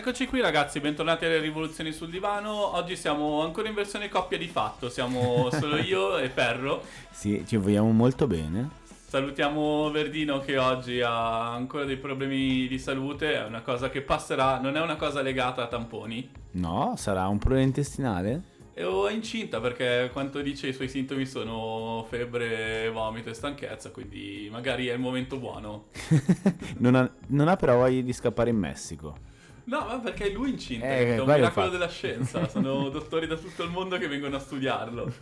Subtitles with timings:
[0.00, 2.74] Eccoci qui ragazzi, bentornati alle rivoluzioni sul divano.
[2.74, 6.82] Oggi siamo ancora in versione coppia di fatto, siamo solo io e Perro.
[7.10, 8.70] Sì, ci vogliamo molto bene.
[9.06, 14.58] Salutiamo Verdino che oggi ha ancora dei problemi di salute, è una cosa che passerà,
[14.58, 16.30] non è una cosa legata a tamponi.
[16.52, 18.42] No, sarà un problema intestinale?
[18.72, 23.90] E o è incinta perché quanto dice i suoi sintomi sono febbre, vomito e stanchezza,
[23.90, 25.88] quindi magari è il momento buono.
[26.78, 29.28] non, ha, non ha però voglia di scappare in Messico.
[29.70, 33.36] No, ma perché è lui incinta, Eh, è un miracolo della scienza, sono dottori da
[33.36, 35.12] tutto il mondo che vengono a studiarlo.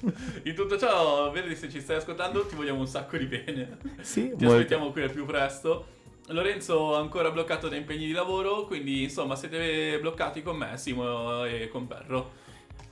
[0.44, 3.76] In tutto ciò, vedi se ci stai ascoltando, ti vogliamo un sacco di bene.
[4.00, 4.46] Sì, Ti molto.
[4.46, 5.96] aspettiamo qui al più presto.
[6.28, 11.68] Lorenzo ancora bloccato da impegni di lavoro, quindi insomma siete bloccati con me, Simo e
[11.70, 12.30] con Perro.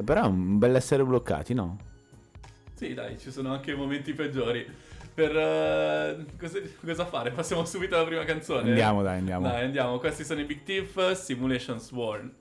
[0.04, 1.78] Però è un bel essere bloccati, no?
[2.74, 4.66] Sì, dai, ci sono anche momenti peggiori.
[5.16, 7.30] Per eh, cosa, cosa fare?
[7.30, 8.68] Passiamo subito alla prima canzone.
[8.68, 9.48] Andiamo, dai, andiamo.
[9.48, 9.98] Dai, andiamo.
[9.98, 12.34] Questi sono i Big Thief Simulation Sworn.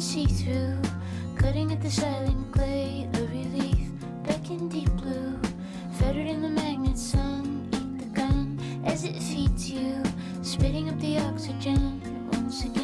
[0.00, 0.80] See through,
[1.36, 3.08] cutting at the silent clay.
[3.14, 3.88] A relief
[4.24, 5.38] back in deep blue,
[5.94, 7.68] fettered in the magnet sun.
[7.72, 10.02] Eat the gun as it feeds you,
[10.42, 12.00] spitting up the oxygen
[12.32, 12.77] once again.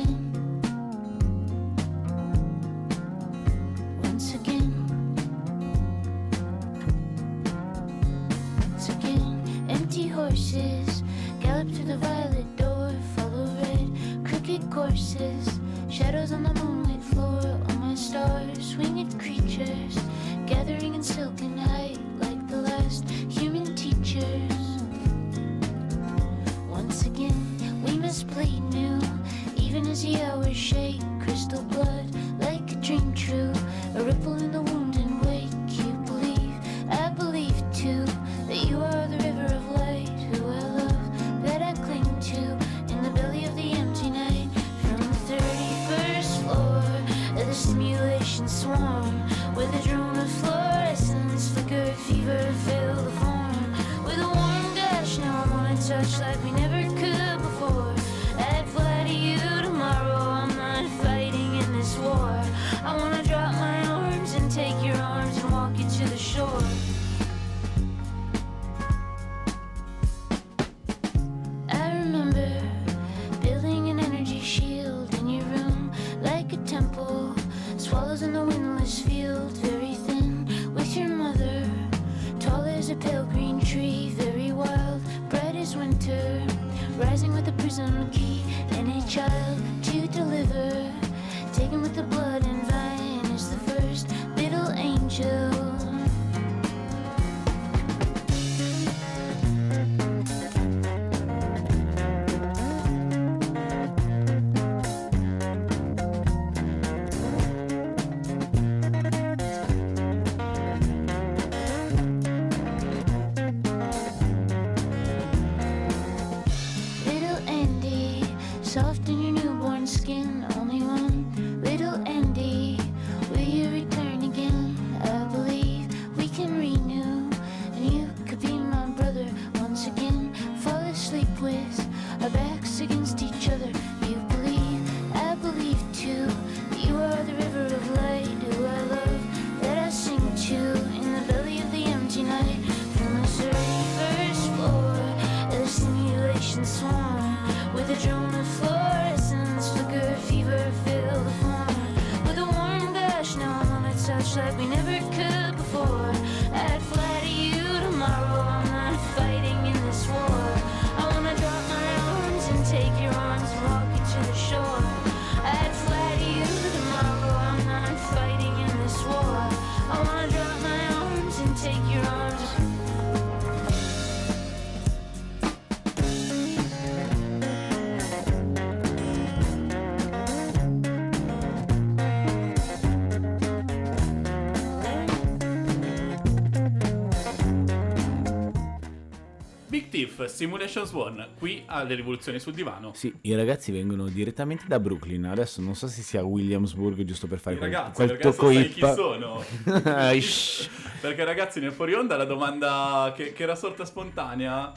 [190.24, 192.92] Big Thief, Simulation Swan, qui alle rivoluzioni sul divano.
[192.94, 195.24] Sì, i ragazzi vengono direttamente da Brooklyn.
[195.26, 198.68] Adesso non so se sia Williamsburg, giusto per fare I quel, ragazzi, quel tocco sai
[198.70, 198.94] chi hip.
[198.94, 199.44] sono.
[199.84, 200.68] Ah, shh.
[201.00, 204.72] perché ragazzi nel fuori onda la domanda che, che era sorta spontanea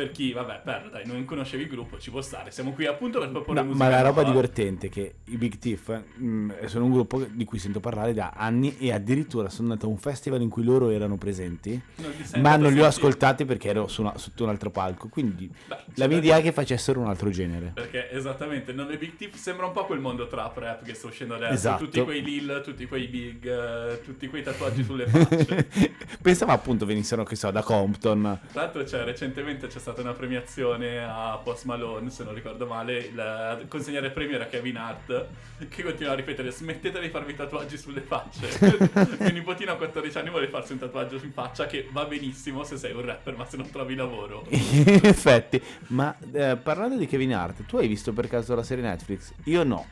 [0.00, 2.50] per chi, vabbè, per dai, non conoscevi il gruppo, ci può stare.
[2.50, 4.30] Siamo qui appunto per proporre No, musica ma la roba nuova.
[4.30, 8.32] divertente è che i Big Thief mh, sono un gruppo di cui sento parlare da
[8.34, 12.56] anni e addirittura sono andato a un festival in cui loro erano presenti, Non ma
[12.56, 15.08] non li ho ascoltati perché ero su una- sotto un altro palco.
[15.08, 17.72] Quindi Beh, la c'è mia idea è che facessero un altro genere.
[17.74, 21.08] Perché esattamente, il nome Big Thief sembra un po' quel mondo trap rap che sta
[21.08, 21.52] uscendo adesso.
[21.52, 21.84] Esatto.
[21.84, 25.68] Tutti quei lil, tutti quei big, eh, tutti quei tatuaggi sulle facce.
[26.22, 28.38] Pensavo appunto venissero, che so, da Compton.
[28.52, 32.98] Tra l'altro c'è, recentemente c'è stata una premiazione a Post Malone, se non ricordo male,
[32.98, 35.26] il consegnare premio era Kevin Hart,
[35.68, 38.48] che continua a ripetere smettete di farvi tatuaggi sulle facce.
[39.18, 42.76] Mio nipotino a 14 anni vuole farsi un tatuaggio in faccia che va benissimo se
[42.76, 44.46] sei un rapper, ma se non trovi lavoro.
[44.50, 48.84] In effetti, ma eh, parlando di Kevin Hart, tu hai visto per caso la serie
[48.84, 49.32] Netflix?
[49.44, 49.86] Io no.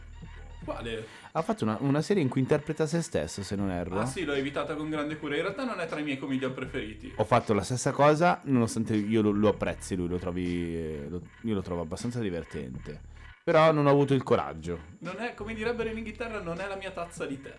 [0.65, 1.18] Quale?
[1.39, 4.01] Ha fatto una, una serie in cui interpreta se stesso, se non erro.
[4.01, 5.37] Ah sì, l'ho evitata con grande cura.
[5.37, 7.13] In realtà non è tra i miei comedian preferiti.
[7.15, 11.23] Ho fatto la stessa cosa, nonostante io lo, lo apprezzi lui, lo trovi, eh, lo-
[11.43, 13.01] io lo trovo abbastanza divertente.
[13.45, 14.81] Però non ho avuto il coraggio.
[14.99, 17.57] Non è, come direbbero in Inghilterra, non è la mia tazza di tè.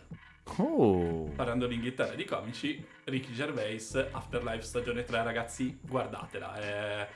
[0.58, 1.32] Oh.
[1.34, 6.54] Parlando di Inghilterra e di comici, Ricky Gervais, Afterlife stagione 3, ragazzi, guardatela.
[6.56, 7.08] È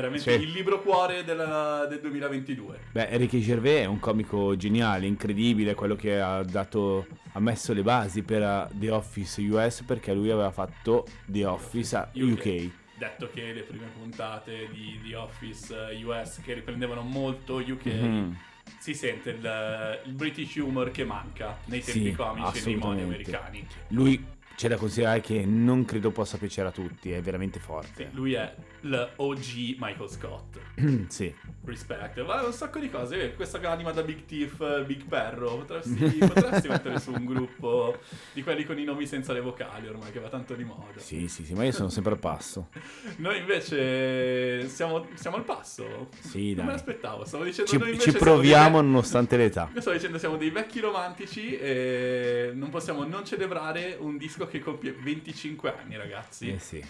[0.00, 0.42] veramente Sì.
[0.42, 2.78] il libro cuore della- del 2022.
[2.92, 7.82] Beh, Ricky Gervais è un comico geniale, incredibile, quello che ha dato, ha messo le
[7.82, 12.70] basi per uh, The Office US perché lui aveva fatto The Office a UK.
[12.96, 18.36] Detto che le prime puntate di The Office eh, US che riprendevano molto UK, Mhm.
[18.78, 23.02] si sente il, il British humor che manca nei tempi Sì, comici e nei modi
[23.02, 23.66] americani.
[23.88, 24.24] Lui
[24.56, 28.08] c'è da considerare che non credo possa piacere a tutti, è veramente forte.
[28.12, 30.58] Lui è l'OG Michael Scott.
[31.08, 31.34] sì.
[31.64, 33.34] Respect, ma un sacco di cose.
[33.34, 35.56] Questa anima da Big Thief, eh, Big Perro.
[35.58, 37.98] Potresti, potresti mettere su un gruppo
[38.32, 40.98] di quelli con i nomi senza le vocali ormai, che va tanto di moda.
[40.98, 42.68] Sì, sì, sì, ma io sono sempre al passo.
[43.18, 46.08] Noi invece siamo, siamo al passo.
[46.20, 46.76] Sì, Non me dai.
[46.76, 47.24] l'aspettavo.
[47.24, 49.68] Stavo dicendo Ci, ci proviamo dei- nonostante l'età.
[49.74, 54.60] Io stavo dicendo siamo dei vecchi romantici e non possiamo non celebrare un disco che
[54.60, 56.50] compie 25 anni, ragazzi.
[56.52, 56.82] Eh sì.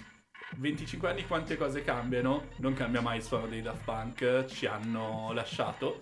[0.56, 5.32] 25 anni quante cose cambiano, non cambia mai il suono dei Daft Punk, ci hanno
[5.32, 6.00] lasciato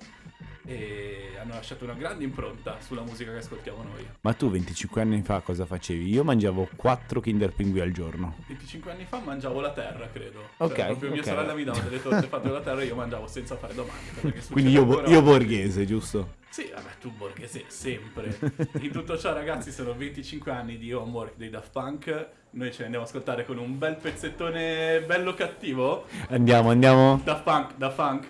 [0.66, 4.06] e hanno lasciato una grande impronta sulla musica che ascoltiamo noi.
[4.22, 6.08] Ma tu 25 anni fa cosa facevi?
[6.08, 8.36] Io mangiavo 4 Kinder Pinguì al giorno.
[8.48, 10.40] 25 anni fa mangiavo la terra, credo.
[10.58, 11.26] Ok, Cioè, proprio mia ok.
[11.26, 14.42] sorella mi dava delle torte fatte dalla terra e io mangiavo senza fare domande.
[14.50, 16.34] Quindi io, bo- io borghese, giusto?
[16.48, 18.36] Sì, vabbè, tu borghese, sempre.
[18.80, 22.28] In tutto ciò, ragazzi, sono 25 anni di homework dei Daft Punk.
[22.50, 26.06] Noi ce ne andiamo a ascoltare con un bel pezzettone bello cattivo.
[26.28, 27.20] Andiamo, andiamo.
[27.22, 28.26] Daft Punk, Daft Punk.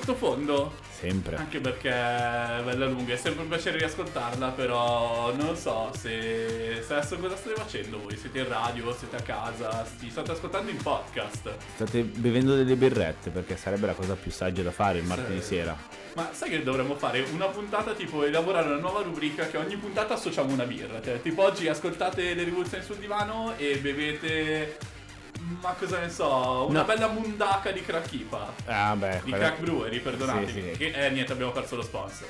[0.00, 0.72] Sottofondo?
[0.98, 1.36] Sempre.
[1.36, 6.92] Anche perché è bella lunga, è sempre un piacere riascoltarla, però non so se, se
[6.94, 10.76] adesso cosa state facendo voi, siete in radio, siete a casa, ci state ascoltando in
[10.76, 11.54] podcast.
[11.74, 15.54] State bevendo delle birrette perché sarebbe la cosa più saggia da fare il martedì Sì.
[15.54, 15.76] sera.
[16.14, 20.14] Ma sai che dovremmo fare una puntata tipo elaborare una nuova rubrica che ogni puntata
[20.14, 21.00] associamo una birra.
[21.00, 24.76] Cioè, tipo oggi ascoltate le rivoluzioni sul divano e bevete.
[25.60, 26.84] Ma cosa ne so, una No.
[26.86, 28.52] bella mundaca di Crack-Ipa.
[28.66, 30.46] Ah, beh, Di quella, Crack Brewery, perdonatemi.
[30.52, 30.78] Sì, sì.
[30.78, 32.28] Che eh, niente, abbiamo perso lo sponsor.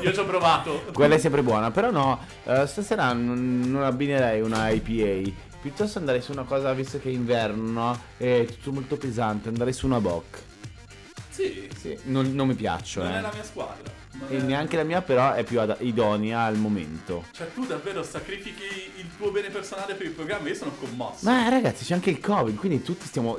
[0.00, 0.84] Io ci ho provato.
[0.94, 1.70] quella è sempre buona.
[1.70, 5.30] Però no, eh, stasera non, non abbinerei una IPA.
[5.60, 8.00] Piuttosto andrei su una cosa, visto che è inverno, no?
[8.16, 9.48] È tutto molto pesante.
[9.48, 10.42] Andrei su una Bock.
[11.30, 13.18] Sì, Sì, non, non mi piaccio, non eh.
[13.18, 13.97] è la mia squadra.
[14.28, 17.24] E neanche la mia, però è più ad- idonea al momento.
[17.32, 18.64] Cioè, tu davvero sacrifichi
[18.96, 20.48] il tuo bene personale per il programma?
[20.48, 21.24] Io sono commosso.
[21.24, 23.38] Ma ragazzi, c'è anche il Covid, quindi tutti stiamo,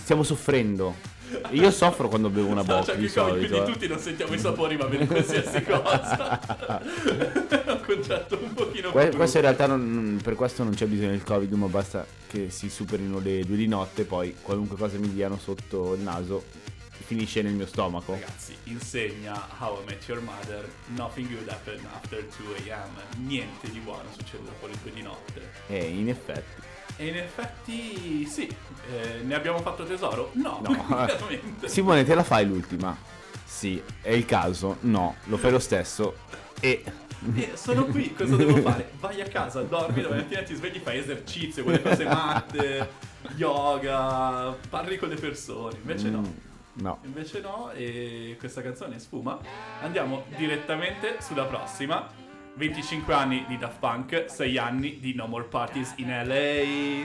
[0.00, 0.94] stiamo soffrendo.
[1.50, 3.48] Io soffro quando bevo una No, Bock c'è di solito.
[3.48, 3.72] quindi eh.
[3.72, 6.40] tutti non sentiamo i sapori, va bene qualsiasi cosa.
[7.66, 10.86] è un concetto un pochino Que- più questo in realtà non- per questo non c'è
[10.86, 14.98] bisogno del covid ma basta che si superino le due di notte poi qualunque cosa
[14.98, 16.44] mi diano sotto il naso
[17.06, 18.12] finisce nel mio stomaco.
[18.12, 22.90] Ragazzi, insegna How I Met Your Mother Nothing good happened after 2 am
[23.26, 25.50] Niente di buono succede dopo le 2 di notte.
[25.68, 26.62] E in effetti.
[26.96, 28.46] E in effetti sì.
[28.90, 30.30] Eh, Ne abbiamo fatto tesoro?
[30.34, 31.06] No, no.
[31.66, 32.96] Simone te la fai l'ultima?
[33.44, 34.78] Sì è il caso.
[34.80, 36.16] No lo fai lo stesso.
[36.60, 36.82] E
[37.34, 38.90] E sono qui, cosa devo fare?
[39.00, 42.88] Vai a casa, dormi, la mattina ti svegli, fai esercizio, quelle cose matte
[43.36, 45.76] Yoga Parli con le persone.
[45.80, 46.34] Invece Mm, no
[47.04, 49.38] Invece no, e questa canzone sfuma.
[49.82, 52.08] Andiamo direttamente sulla prossima.
[52.54, 57.04] 25 anni di Daft Punk, 6 anni di No More Parties in LA.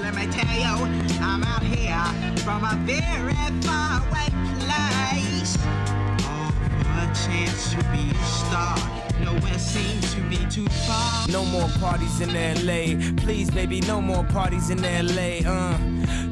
[0.00, 0.86] Let me tell you,
[1.20, 5.56] I'm out here from a very far away place.
[5.56, 6.52] For
[6.98, 8.99] a chance to be a star.
[9.24, 11.28] Nowhere seems to be too far.
[11.28, 12.96] No more parties in LA.
[13.22, 15.48] Please, baby, no more parties in LA.
[15.48, 15.76] Uh,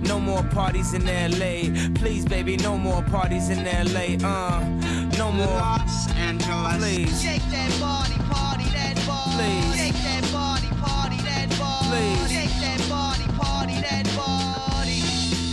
[0.02, 1.70] no more parties in LA.
[1.94, 4.16] Please, baby, no more parties in LA.
[4.26, 4.60] Uh,
[5.18, 5.46] no more.
[5.46, 6.76] Los Angeles.
[6.78, 7.22] Please.
[7.22, 9.36] Shake that body, party that body.
[9.36, 9.67] Please.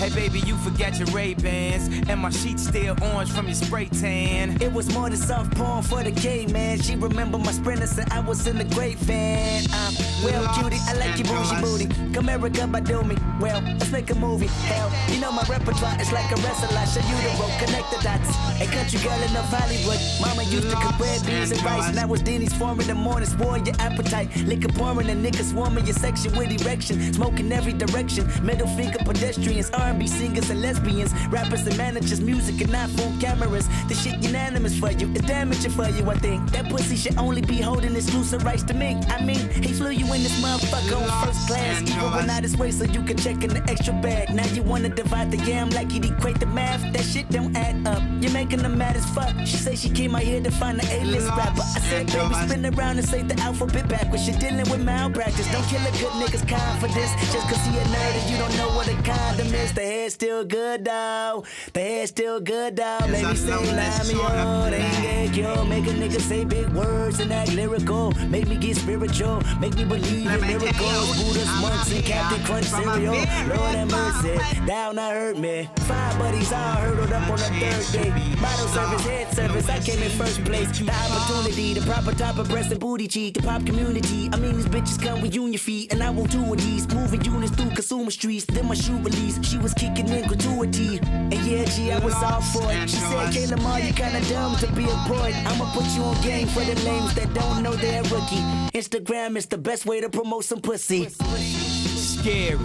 [0.05, 3.85] Hey, baby, you forgot your Ray Bans, and my sheets still orange from your spray
[3.85, 4.61] tan.
[4.61, 6.79] It was more than soft porn for the gay man.
[6.79, 9.63] She remember my sprinters and I was in the great van.
[9.73, 12.13] Um, well, cutie, I like your bougie booty.
[12.13, 13.15] Come America, by do me.
[13.39, 14.45] Well, let's make a movie.
[14.69, 16.77] Hell, you know my repertoire is like a wrestler.
[16.77, 18.29] I show you the rope, connect the dots.
[18.61, 19.99] A country girl in North Hollywood.
[20.21, 21.95] Mama used to cook red beans and rice.
[21.95, 23.27] Now it's Denny's form in the morning.
[23.27, 24.29] Swore your appetite.
[24.45, 27.13] Liquor pouring and niggas swarming your section with erection.
[27.13, 28.29] Smoking every direction.
[28.45, 29.71] Middle finger pedestrians.
[29.95, 31.13] R&B singers and lesbians.
[31.29, 32.19] Rappers and managers.
[32.19, 33.67] Music and iPhone cameras.
[33.87, 35.09] The shit unanimous for you.
[35.13, 36.51] It's damaging for you, I think.
[36.51, 38.99] That pussy should only be holding exclusive rights to me.
[39.07, 41.81] I mean, he flew you in this motherfucker on first class.
[41.81, 44.33] Even went out his way so you could check in the extra bag.
[44.33, 46.81] Now you wanna divide the yam like you'd equate the math.
[46.93, 48.03] That shit don't add up.
[48.19, 49.33] You're making them mad as fuck.
[49.45, 51.63] She say she came out here to find the A-list rapper.
[51.89, 54.27] Said, baby, spin around and say the alphabet backwards.
[54.27, 55.51] You're dealing with malpractice.
[55.51, 57.11] Don't kill a good nigga's confidence.
[57.31, 59.71] Just cause he a nerd and you don't know what a condom is.
[59.73, 61.43] The hair's still good, though.
[61.73, 62.99] The hair's still good, though.
[63.07, 64.73] Maybe that say lie me of on.
[64.73, 65.65] Ain't get cure.
[65.65, 68.11] Make a nigga say big words and act lyrical.
[68.29, 69.41] Make me get spiritual.
[69.59, 71.21] Make me believe in miracles.
[71.21, 73.13] Buddha's I'm monks and Captain Crunch a cereal.
[73.13, 74.65] Lord have mercy.
[74.65, 75.69] Down, I hurt me.
[75.81, 78.35] Five buddies all hurdled up on the chance third day.
[78.41, 79.69] Bottle service, head service.
[79.69, 80.69] I came in first place.
[80.79, 83.33] The opportunity, the proper type of breast and booty cheek.
[83.33, 84.29] The pop community.
[84.31, 85.91] I mean, these bitches come with union feet.
[85.91, 86.87] And I want two of these.
[86.93, 88.45] Moving units through consumer streets.
[88.45, 89.37] Then my shoe release.
[89.45, 90.99] She was kicking in gratuity.
[91.03, 92.89] And yeah, G, I was all for it.
[92.89, 95.35] She said, Kayla Ma, you kinda dumb to be a poet.
[95.45, 98.43] I'ma put you on game for the lames that don't know they're rookie.
[98.73, 101.09] Instagram is the best way to promote some pussy.
[101.09, 102.57] Scary.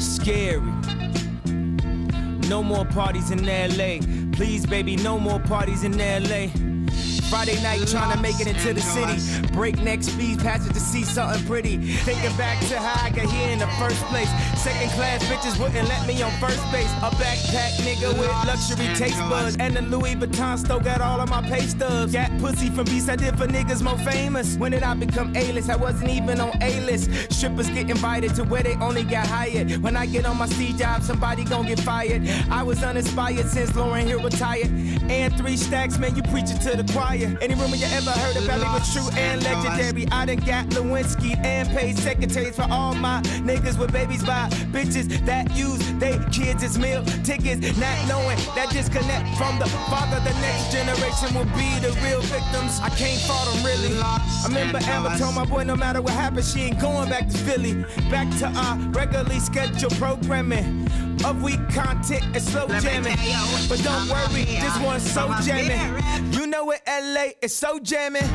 [0.00, 0.72] Scary.
[2.48, 4.00] No more parties in LA.
[4.32, 6.48] Please, baby, no more parties in LA.
[7.32, 9.48] Friday night trying to make it into the city.
[9.54, 11.78] Breakneck speed, passage to see something pretty.
[11.78, 14.28] Thinking back to how I got here in the first place.
[14.62, 16.92] Second class bitches wouldn't let me on first base.
[17.00, 19.56] A backpack nigga with luxury taste buds.
[19.56, 22.12] And the Louis Vuitton still got all of my pay stubs.
[22.12, 24.58] Got pussy from beats I did for niggas more famous.
[24.58, 25.70] When did I become A-list?
[25.70, 27.32] I wasn't even on A-list.
[27.32, 29.82] Strippers get invited to where they only got hired.
[29.82, 32.28] When I get on my C job, somebody gon' get fired.
[32.50, 34.70] I was uninspired since Lauren Hill retired.
[35.08, 37.21] And three stacks, man, you preaching to the choir.
[37.22, 40.08] Any rumor you ever heard about me was true and legendary.
[40.10, 45.24] I done got Lewinsky and paid secretaries for all my niggas with babies by bitches
[45.26, 47.60] that use they kids as meal tickets.
[47.78, 52.80] Not knowing that disconnect from the father, the next generation will be the real victims.
[52.82, 53.96] I can't fault them really.
[53.98, 57.38] I remember Amber told my boy no matter what happens, she ain't going back to
[57.38, 57.84] Philly.
[58.10, 60.88] Back to our regularly scheduled programming
[61.24, 63.16] of weak content and slow jamming.
[63.68, 66.32] But don't worry, this one's so jamming.
[66.32, 68.28] You know what LA is so jamming.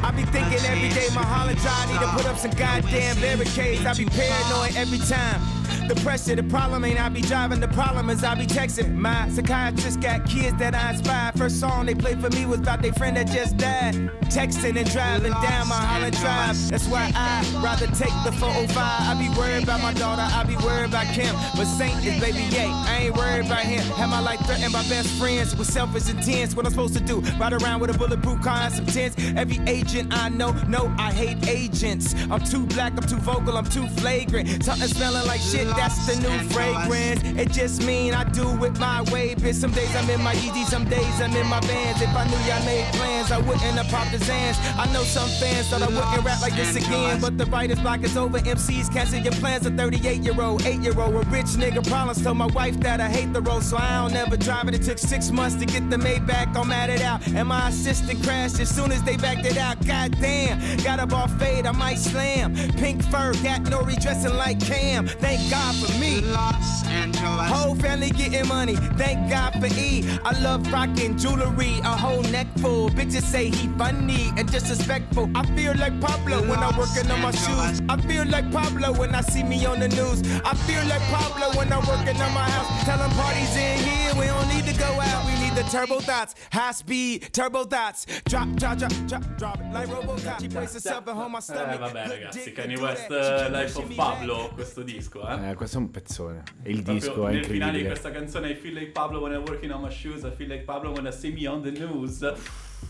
[0.00, 3.84] I be thinking every day my Holland drive need to put up some goddamn barricades.
[3.84, 5.57] I be paranoid every time.
[5.88, 7.60] The pressure, the problem ain't I be driving.
[7.60, 8.94] The problem is I be texting.
[8.94, 11.38] My psychiatrist got kids that I inspired.
[11.38, 13.94] First song they played for me was about their friend that just died.
[14.28, 16.68] Texting and driving down my Holland Drive.
[16.68, 18.76] That's why I rather take the 405.
[18.76, 20.20] I be worried about my daughter.
[20.20, 21.34] I be worried about Kim.
[21.56, 22.68] But Saint is baby yay.
[22.68, 23.80] I ain't worried about him.
[23.96, 26.54] Have my life threatened by best friends with selfish intents.
[26.54, 27.20] What I'm supposed to do?
[27.40, 29.16] Ride around with a bulletproof car and some tents.
[29.36, 32.14] Every agent I know, no, I hate agents.
[32.30, 34.62] I'm too black, I'm too vocal, I'm too flagrant.
[34.62, 37.22] Something smelling like shit, that's the new fragrance.
[37.38, 39.54] It just mean I do it my way, bitch.
[39.54, 42.02] Some days I'm in my Yeezy, some days I'm in my vans.
[42.02, 44.56] If I knew y'all made plans, I wouldn't have popped the Zans.
[44.76, 48.02] I know some fans thought I wouldn't rap like this again, but the writer's block
[48.02, 48.38] is over.
[48.40, 49.66] MCs cancel your plans.
[49.66, 52.22] A 38 year old, 8 year old, a rich nigga problems.
[52.22, 54.74] Told my wife that I hate the road, so I don't ever drive it.
[54.74, 57.26] It took six months to get the Maybach, I'm at it out.
[57.28, 59.84] And my assistant crashed as soon as they backed it out.
[59.86, 62.54] God damn, got a off fade, I might slam.
[62.78, 65.06] Pink fur, got no redressing like Cam.
[65.06, 66.20] Thank God for me.
[66.20, 67.50] Los Angeles.
[67.50, 70.04] Whole family getting money, thank God for E.
[70.24, 72.90] I love rocking jewelry, a whole neck full.
[72.90, 75.30] Bitches say he funny and disrespectful.
[75.34, 77.80] I feel like Pablo when I'm working on my shoes.
[77.88, 80.22] I feel like Pablo when I see me on the news.
[80.44, 82.84] I feel like Pablo when I'm working on my house.
[82.84, 85.24] Tell 'em parties in here, we don't need to go out.
[85.26, 88.06] We the turbo dots, high speed, turbo dots.
[88.24, 90.40] Drop, drop, drop, drop, drop it like Robocop.
[90.40, 91.74] She braces herself and hold my stomach.
[91.74, 95.50] Eh vabbè ragazzi, Kanye West eh, Life of Pablo, questo disco, eh.
[95.50, 96.42] Eh, questo è un pezzone.
[96.62, 97.86] E il Proprio disco è nel finale di incredibile.
[97.88, 100.64] questa canzone I feel like Pablo when I'm working on my shoes, I feel like
[100.64, 102.32] Pablo when I see me on the news.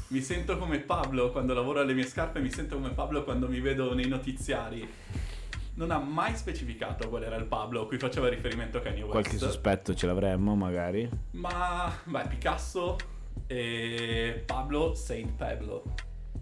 [0.09, 3.61] Mi sento come Pablo quando lavoro alle mie scarpe, mi sento come Pablo quando mi
[3.61, 4.87] vedo nei notiziari.
[5.79, 9.13] Non ha mai specificato qual era il Pablo a cui faceva riferimento Kanye West.
[9.13, 11.09] Qualche sospetto ce l'avremmo, magari.
[11.33, 12.97] Ma, beh, Picasso
[13.47, 15.85] e Pablo Saint Pablo,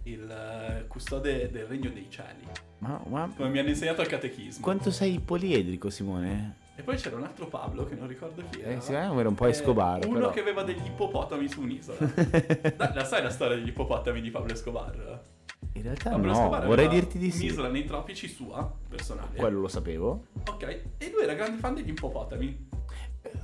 [0.03, 2.47] il eh, custode del regno dei cieli.
[2.79, 4.63] Ma, ma Come mi hanno insegnato al catechismo.
[4.63, 6.55] quanto sei poliedrico, Simone?
[6.75, 8.71] E poi c'era un altro Pablo che non ricordo chi era.
[8.71, 10.29] Eh, sì, eh, era un po' Escobar, Uno però.
[10.31, 11.97] che aveva degli ippopotami su un'isola.
[12.75, 15.35] Dai, la sai la storia degli ippopotami di Pablo Escobar?
[15.77, 17.45] In realtà no, Escobar vorrei dirti di sì.
[17.45, 19.35] Un'isola nei tropici sua, personale.
[19.35, 20.25] Quello lo sapevo.
[20.47, 20.63] Ok,
[20.97, 22.65] e lui era grande fan degli ippopotami.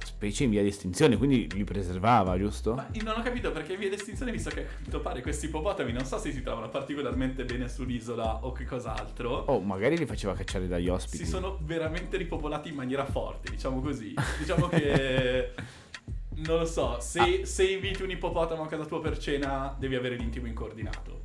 [0.03, 2.75] Specie in via di estinzione, quindi li preservava, giusto?
[2.75, 5.91] Ma non ho capito perché in via d'estinzione, visto che a quanto pare questi ippopotami
[5.91, 9.43] non so se si trovano particolarmente bene sull'isola o che cos'altro.
[9.47, 11.23] Oh, magari li faceva cacciare dagli ospiti.
[11.23, 14.13] si sono veramente ripopolati in maniera forte, diciamo così.
[14.39, 15.53] diciamo che.
[16.35, 20.15] Non lo so, se, se inviti un ippopotamo a casa tua per cena, devi avere
[20.15, 21.21] l'intimo incoordinato.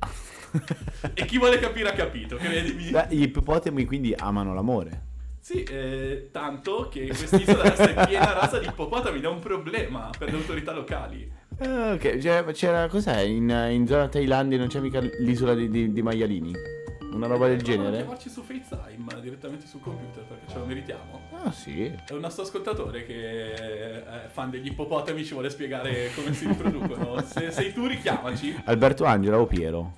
[1.13, 2.91] e chi vuole capire ha capito, credimi.
[2.91, 5.07] Beh, gli ippopotami quindi amano l'amore.
[5.39, 10.37] Sì, eh, tanto che quest'isola è piena rasa di ippopotami, da un problema per le
[10.37, 11.31] autorità locali.
[11.59, 13.21] Ah, ok, c'era, c'era- cos'è?
[13.21, 16.53] In, in zona Thailandia non c'è mica l'isola di, di- di maialini?
[17.11, 17.97] Una roba del genere?
[17.97, 21.21] chiamarci su FaceTime direttamente sul computer perché ce lo meritiamo.
[21.31, 21.85] Ah, sì.
[21.85, 27.19] È un nostro ascoltatore che è fan degli ippopotami, ci vuole spiegare come si riproducono.
[27.25, 28.61] Se sei tu, richiamaci.
[28.65, 29.93] Alberto Angela o Piero?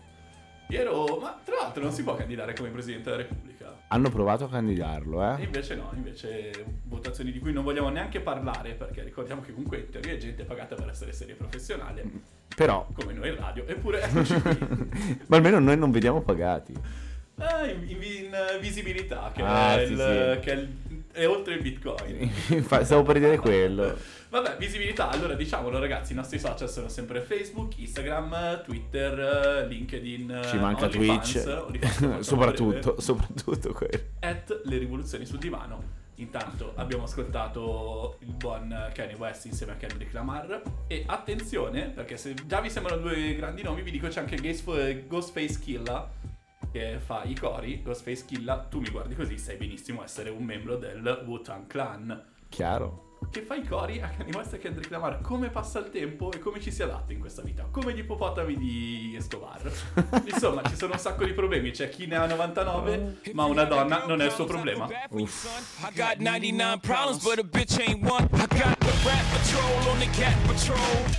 [0.68, 3.51] Piero, ma tra l'altro non si può candidare come Presidente della Repubblica.
[3.94, 5.44] Hanno provato a candidarlo, E eh?
[5.44, 6.52] invece no, invece
[6.86, 10.44] votazioni di cui non vogliamo neanche parlare perché ricordiamo che comunque in teoria è gente
[10.46, 12.04] pagata per essere seria e professionale,
[12.56, 15.20] Però, come noi in radio, eppure eccoci qui.
[15.28, 16.74] ma almeno noi non vediamo pagati.
[17.36, 19.98] Ah, in, in- in, eh, visibilità, che, Ah, è, sì, il-
[20.36, 20.40] sì.
[20.46, 22.32] che è il- è oltre il Bitcoin.
[22.84, 23.96] Stavo per dire quello.
[24.30, 30.42] Vabbè, visibilità, allora diciamolo ragazzi, i nostri social sono sempre Facebook, Instagram, Twitter, eh, LinkedIn,
[30.46, 31.48] Ci manca OnlyFans, Twitch.
[31.48, 32.24] OnlyFans, facciamo breve.
[32.24, 34.00] soprattutto, soprattutto quello.
[34.20, 36.00] at le rivoluzioni sul divano.
[36.16, 40.62] Intanto abbiamo ascoltato il buon Kanye West insieme a Kendrick Lamar.
[40.88, 45.08] E attenzione, perché se già vi sembrano due grandi nomi, vi dico c'è anche Ghostf-
[45.08, 46.10] Ghostface Killa
[46.72, 47.82] che fa i cori.
[47.84, 52.24] Ghostface Killa, tu mi guardi così, sai benissimo essere un membro del Wu-Tang Clan.
[52.50, 53.11] Chiaro.
[53.30, 55.22] Che fa i cori a Kanye West e Kendrick Lamar.
[55.22, 57.66] Come passa il tempo e come ci si adatta in questa vita.
[57.70, 59.72] Come gli ippopotami di Escobar.
[60.26, 61.72] Insomma, ci sono un sacco di problemi.
[61.72, 64.88] C'è chi ne ha 99, ma una donna non è il suo problema.
[65.12, 68.28] I got 99 problems, but a bitch ain't one.
[68.34, 70.78] I got the rap patrol on the cat patrol.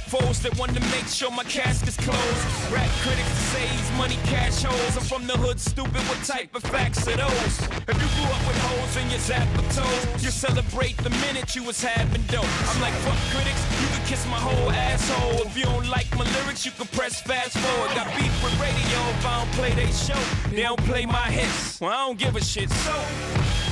[0.08, 2.72] Foes that want to make sure my casket's closed.
[2.72, 4.96] Rap critics say he's money cash holes.
[4.96, 6.02] I'm from the hood, stupid.
[6.08, 7.54] What type of facts are those?
[7.88, 11.64] If you grew up with hoes in your zapper toes, you celebrate the minute you
[11.64, 12.48] was having dope.
[12.70, 15.46] I'm like, fuck critics, you can kiss my whole asshole.
[15.46, 17.90] If you don't like my lyrics, you can press fast forward.
[17.94, 20.20] Got beef with radio if I don't play they show.
[20.50, 21.80] They don't play my hits.
[21.80, 22.70] Well, I don't give a shit.
[22.70, 22.94] So,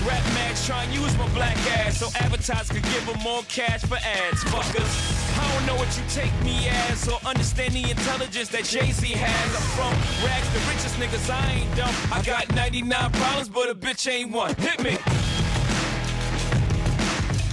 [0.07, 3.83] Rap Max try and use my black ass so advertisers could give them more cash
[3.83, 4.45] for ads.
[4.45, 5.21] Fuckers.
[5.39, 9.49] I don't know what you take me as or understand the intelligence that Jay-Z has.
[9.57, 11.95] I'm from rags, the richest niggas, I ain't dumb.
[12.13, 14.55] I got 99 problems, but a bitch ain't one.
[14.57, 14.99] Hit me.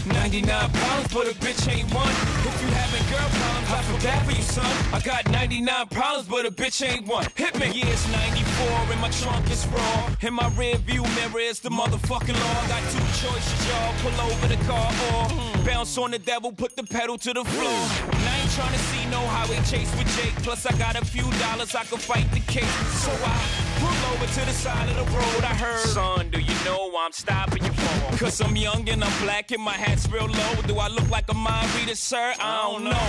[0.09, 2.09] 99 problems, but a bitch ain't one.
[2.09, 4.93] If you having girl problems, I feel bad for you, son.
[4.93, 7.25] I got 99 problems, but a bitch ain't one.
[7.35, 7.67] Hit me.
[7.73, 10.09] Yeah, it's 94 and my trunk is raw.
[10.21, 12.67] In my rear view mirror is the motherfucking law.
[12.67, 13.93] Got two choices, y'all.
[14.01, 17.81] Pull over the car or bounce on the devil, put the pedal to the floor.
[18.13, 20.35] And I ain't trying to see no highway chase with Jake.
[20.43, 22.75] Plus, I got a few dollars, I can fight the case.
[23.03, 23.35] So I
[23.79, 25.43] pull over to the side of the road.
[25.43, 28.17] I heard, son, do you know why I'm stopping you for?
[28.17, 30.53] Cause I'm young and I'm black and my hat's real low.
[30.65, 32.33] Do I look like a mind reader, sir?
[32.39, 33.07] I don't know.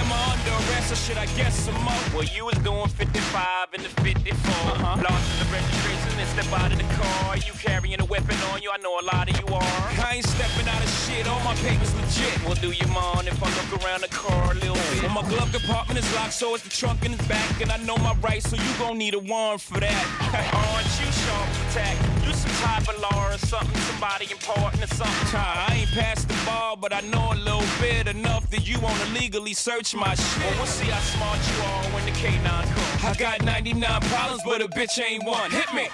[0.00, 2.04] Am I under arrest or should I guess some more?
[2.14, 4.36] Well, you was doing 55 in the 54.
[4.36, 5.02] Uh-huh.
[5.02, 7.36] Lost in the registration and step out of the car.
[7.36, 9.84] You carrying a weapon on you, I know a lot of you are.
[10.00, 12.42] I ain't stepping out of shit, all my papers legit.
[12.44, 15.02] Well, do you mind if I look around the car a little bit?
[15.02, 17.60] Well, my glove compartment is locked, so it's the trunk in the back.
[17.60, 20.05] And I know my rights, so you gon' need a warrant for that.
[20.52, 21.96] Aren't you sharp attack?
[22.26, 25.38] You some type of law or something, somebody important or something.
[25.38, 29.04] I ain't past the ball, but I know a little bit enough that you wanna
[29.18, 30.44] legally search my shit.
[30.44, 33.04] Well, we'll see how smart you are when the K9 comes.
[33.04, 35.50] I got 99 problems, but a bitch ain't one.
[35.50, 35.88] Hit me.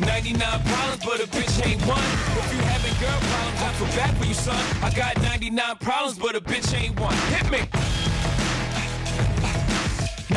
[0.00, 1.98] 99 problems, but a bitch ain't one.
[2.38, 4.64] If you having girl problems, I feel bad for you, son.
[4.82, 7.16] I got 99 problems, but a bitch ain't one.
[7.32, 8.13] Hit me.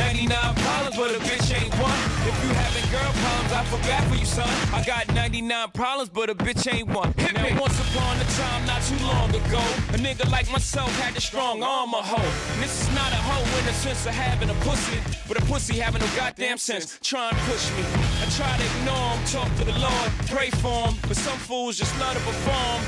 [0.07, 1.99] 99 problems, but a bitch ain't one.
[2.23, 4.47] If you having girl problems, I feel bad for you, son.
[4.73, 7.13] I got 99 problems, but a bitch ain't one.
[7.17, 7.59] Hit now, me.
[7.59, 9.59] once upon a time, not too long ago,
[9.91, 12.31] a nigga like myself had a strong arm, a hoe.
[12.53, 15.45] And this is not a hoe in the sense of having a pussy, but a
[15.45, 16.97] pussy having no goddamn sense.
[17.03, 17.83] Try and push me.
[18.23, 21.77] I try to ignore him, talk to the Lord, pray for him, but some fools
[21.77, 22.79] just love to perform.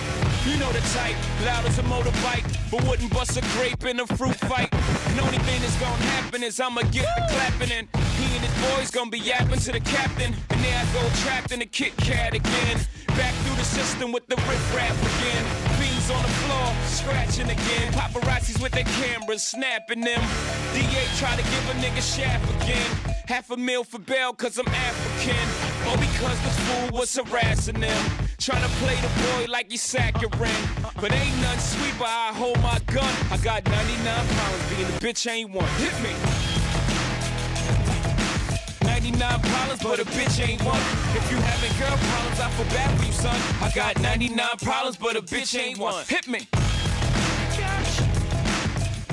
[0.47, 4.07] You know the type, loud as a motorbike, but wouldn't bust a grape in a
[4.07, 4.73] fruit fight.
[4.73, 8.91] And only thing that's gonna happen is I'ma get clapping and he and his boys
[8.91, 10.33] gonna be yapping to the captain.
[10.49, 12.77] And there I go trapped in a Kit Kat again.
[13.17, 15.43] Back through the system with the riff rap again.
[15.79, 17.91] Beans on the floor, scratching again.
[17.93, 20.21] Paparazzis with their cameras, snapping them.
[20.73, 22.89] DA try to give a nigga shaft again.
[23.27, 25.45] Half a meal for bail cause I'm African.
[25.89, 28.05] Or because this fool was harassing them.
[28.37, 30.49] Trying to play the boy like he's saccharine.
[30.95, 33.13] But ain't nothing sweet, but I hold my gun.
[33.31, 35.67] I got 99 pounds, being a bitch ain't one.
[35.77, 36.38] Hit me.
[38.99, 40.77] 99 problems, but a bitch ain't one.
[41.15, 43.39] If you having girl problems, I feel bad for you, son.
[43.61, 46.03] I got 99 problems, but a bitch ain't one.
[46.05, 46.49] Hit me.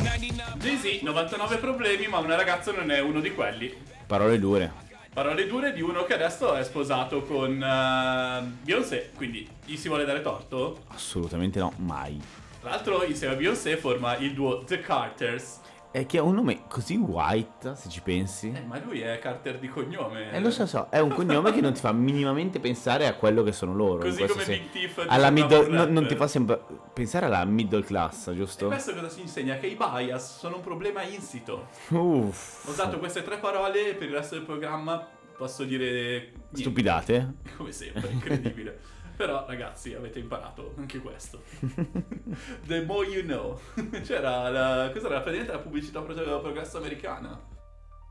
[0.02, 3.72] 99 Jay-Z, 99 problemi, ma una ragazza non è uno di quelli.
[4.08, 4.72] Parole dure.
[5.14, 10.04] Parole dure di uno che adesso è sposato con eh, Beyoncé, quindi gli si vuole
[10.04, 10.80] dare torto?
[10.88, 12.20] Assolutamente no, mai.
[12.60, 15.60] Tra l'altro insieme a Beyoncé forma il duo The Carters.
[15.96, 18.52] È che ha un nome così white, se ci pensi.
[18.54, 20.30] Eh, ma lui è Carter di cognome.
[20.30, 23.42] Eh, lo so, so, è un cognome che non ti fa minimamente pensare a quello
[23.42, 24.02] che sono loro.
[24.02, 24.68] Così come senso.
[24.74, 26.60] Big di Alla middle, no- non ti fa sempre
[26.92, 28.66] pensare alla middle class, E giusto?
[28.66, 29.56] questo cosa ci insegna?
[29.56, 31.68] Che i bias sono un problema insito.
[31.88, 32.68] Uff.
[32.68, 35.02] Ho usato queste tre parole e per il resto del programma
[35.34, 35.88] posso dire
[36.20, 36.58] niente.
[36.58, 37.34] Stupidate?
[37.56, 38.80] Come sempre, incredibile.
[39.16, 41.42] Però ragazzi avete imparato anche questo.
[42.66, 43.58] The more you know.
[44.02, 47.54] C'era la, cos'era la praticamente la pubblicità pro- progresso americana.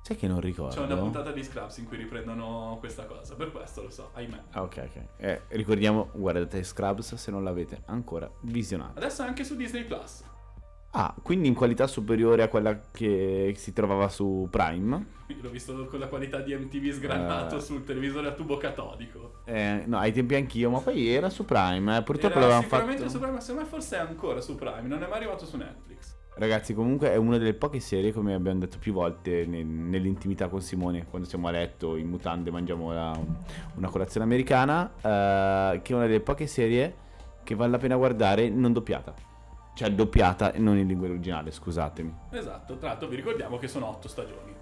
[0.02, 0.76] Sai che non ricordo?
[0.76, 3.34] C'è una puntata di Scraps in cui riprendono questa cosa.
[3.34, 4.40] Per questo lo so, ahimè.
[4.52, 5.04] Ah, ok, ok.
[5.18, 9.00] Eh, ricordiamo, guardate Scrubs se non l'avete ancora visionato.
[9.00, 10.24] Adesso è anche su Disney Plus.
[10.98, 15.06] Ah, quindi in qualità superiore a quella che si trovava su Prime.
[15.42, 17.60] L'ho visto con la qualità di MTV sgrannato Eh.
[17.62, 19.42] sul televisore a tubo catodico.
[19.44, 21.98] Eh, no, ai tempi anch'io, ma poi era su Prime.
[21.98, 22.04] eh.
[22.04, 23.12] Purtroppo Era l'avevamo sicuramente fatto.
[23.12, 25.58] su Prime, ma secondo me forse è ancora su Prime, non è mai arrivato su
[25.58, 26.16] Netflix.
[26.38, 30.62] Ragazzi, comunque è una delle poche serie, come abbiamo detto più volte ne- nell'intimità con
[30.62, 33.20] Simone, quando siamo a letto in mutande mangiamo la-
[33.76, 36.96] una colazione americana, eh, che è una delle poche serie
[37.44, 39.14] che vale la pena guardare non doppiata.
[39.76, 42.16] Cioè doppiata e non in lingua originale, scusatemi.
[42.32, 44.56] Esatto, tra l'altro vi ricordiamo che sono otto stagioni.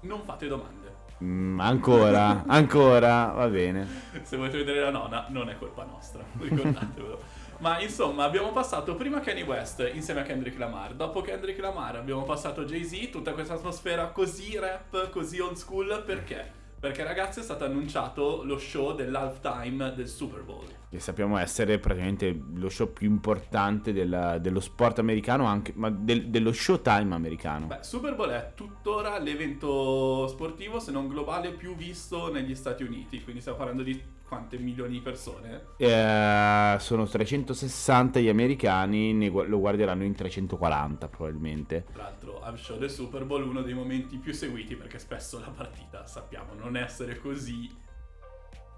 [0.00, 1.06] Non fate domande.
[1.24, 3.88] Mm, ancora, ancora, va bene.
[4.22, 7.18] Se volete vedere la nona, non è colpa nostra, ricordatevelo.
[7.60, 12.24] Ma insomma, abbiamo passato prima Kanye West insieme a Kendrick Lamar, dopo Kendrick Lamar abbiamo
[12.24, 16.52] passato Jay-Z, tutta questa atmosfera così rap, così old school, perché?
[16.80, 20.64] Perché ragazzi è stato annunciato lo show dell'halftime del Super Bowl.
[20.88, 26.28] Che sappiamo essere praticamente lo show più importante della- dello sport americano, anche, ma del-
[26.28, 27.66] dello showtime americano.
[27.66, 33.22] Beh, Super Bowl è tuttora l'evento sportivo, se non globale, più visto negli Stati Uniti,
[33.22, 35.68] quindi stiamo parlando di quante milioni di persone?
[35.78, 41.86] Eh, sono 360 gli americani, ne gu- lo guarderanno in 340 probabilmente.
[41.92, 45.50] Tra l'altro, al show del Super Bowl uno dei momenti più seguiti perché spesso la
[45.50, 47.68] partita, sappiamo, non essere così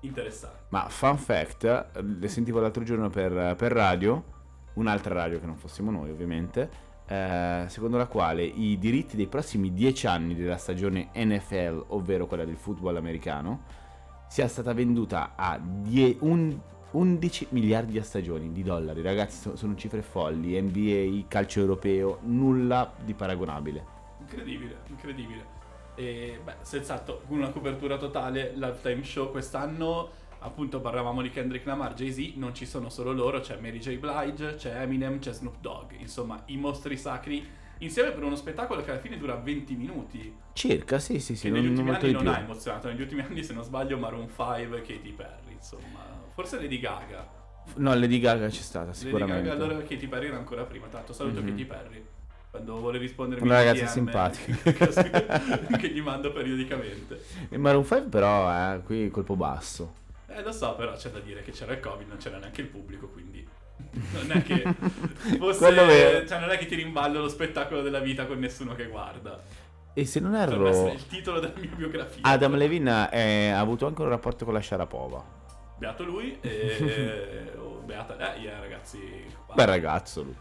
[0.03, 0.67] interessante.
[0.69, 4.23] Ma fun fact, le sentivo l'altro giorno per, per radio,
[4.75, 9.73] un'altra radio che non fossimo noi ovviamente, eh, secondo la quale i diritti dei prossimi
[9.73, 13.65] 10 anni della stagione NFL, ovvero quella del football americano,
[14.31, 16.57] sia stata venduta a die- un-
[16.93, 19.03] 11 miliardi a stagioni di dollari.
[19.03, 20.57] Ragazzi, so- sono cifre folli.
[20.61, 23.85] NBA, calcio europeo, nulla di paragonabile.
[24.21, 25.45] Incredibile, incredibile.
[25.97, 31.95] E beh, senz'altro, con una copertura totale, l'halftime show quest'anno, appunto parlavamo di Kendrick Lamar,
[31.95, 33.99] Jay-Z, non ci sono solo loro, c'è Mary J.
[33.99, 37.45] Blige, c'è Eminem, c'è Snoop Dogg, insomma i mostri sacri
[37.81, 40.35] insieme per uno spettacolo che alla fine dura 20 minuti.
[40.53, 41.49] Circa, sì, sì, sì.
[41.49, 42.31] che negli non- ultimi molto anni non più.
[42.33, 46.01] ha emozionato, negli ultimi anni se non sbaglio Maroon 5 e Katy Perry, insomma,
[46.35, 47.38] forse Lady Gaga.
[47.77, 49.49] No, Lady Gaga c'è stata, Lady sicuramente.
[49.49, 51.49] Gaga allora Katy Perry era ancora prima, tanto saluto Mhm.
[51.49, 52.05] Katy Perry.
[52.51, 54.57] Quando vuole rispondere Una ragazza simpatica.
[54.73, 54.73] che,
[55.79, 57.23] che gli mando periodicamente.
[57.49, 59.95] E Maroon 5 però, eh, qui colpo basso.
[60.27, 62.66] Eh, lo so, però c'è da dire che c'era il Covid, non c'era neanche il
[62.66, 63.47] pubblico, quindi
[64.12, 64.62] non è che
[65.38, 68.87] fosse, cioè non è che tiri in ballo lo spettacolo della vita con nessuno che
[68.87, 69.40] guarda.
[69.93, 72.21] E se non essere erro, il titolo della mia biografia.
[72.23, 75.38] Adam Levine è- ha avuto anche un rapporto con la Sharapova.
[75.79, 78.99] Beato lui e oh, beata lei, eh, ragazzi.
[79.55, 80.37] Bel ragazzo lui.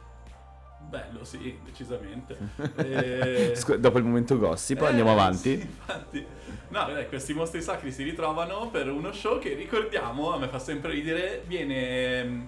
[0.81, 2.37] Bello, sì, decisamente.
[2.77, 5.57] E- Scu- dopo il momento gossip, Eh, andiamo avanti.
[5.59, 6.25] sì, infatti.
[6.69, 10.59] No, dai, questi mostri sacri si ritrovano per uno show che ricordiamo, a me fa
[10.59, 12.41] sempre ridere, viene mm,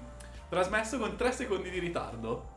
[0.55, 2.49] trasmesso con 3 secondi di ritardo.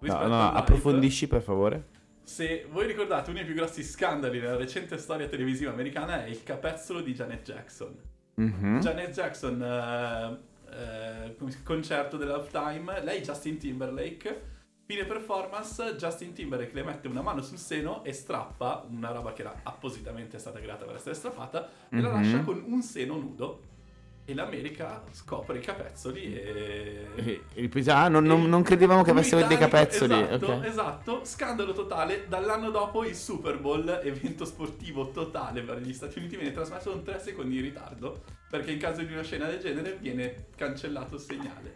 [0.00, 0.58] No, no, live.
[0.58, 1.88] approfondisci per favore.
[2.22, 6.42] Se voi ricordate uno dei più grossi scandali della recente storia televisiva americana è il
[6.42, 7.94] capezzolo di Janet Jackson.
[8.36, 8.80] Mhm.
[8.80, 10.38] Janet Jackson, eh,
[10.74, 14.42] eh, concerto dell'halftime, lei Justin Timberlake,
[14.86, 19.42] fine performance, Justin Timberlake le mette una mano sul seno e strappa una roba che
[19.42, 22.14] era appositamente stata creata per essere strappata e la Mhm.
[22.14, 23.72] lascia con un seno nudo.
[24.26, 27.06] E l'America scopre i capezzoli e...
[27.16, 30.18] E- e poi, ah, non, non- non credevamo che avesse dei capezzoli.
[30.18, 30.64] Esatto, ok.
[30.64, 32.24] esatto, scandalo totale.
[32.26, 37.02] Dall'anno dopo il Super Bowl, evento sportivo totale per gli Stati Uniti, viene trasmesso con
[37.02, 38.22] 3 secondi di ritardo.
[38.48, 41.74] Perché in caso di una scena del genere viene cancellato il segnale.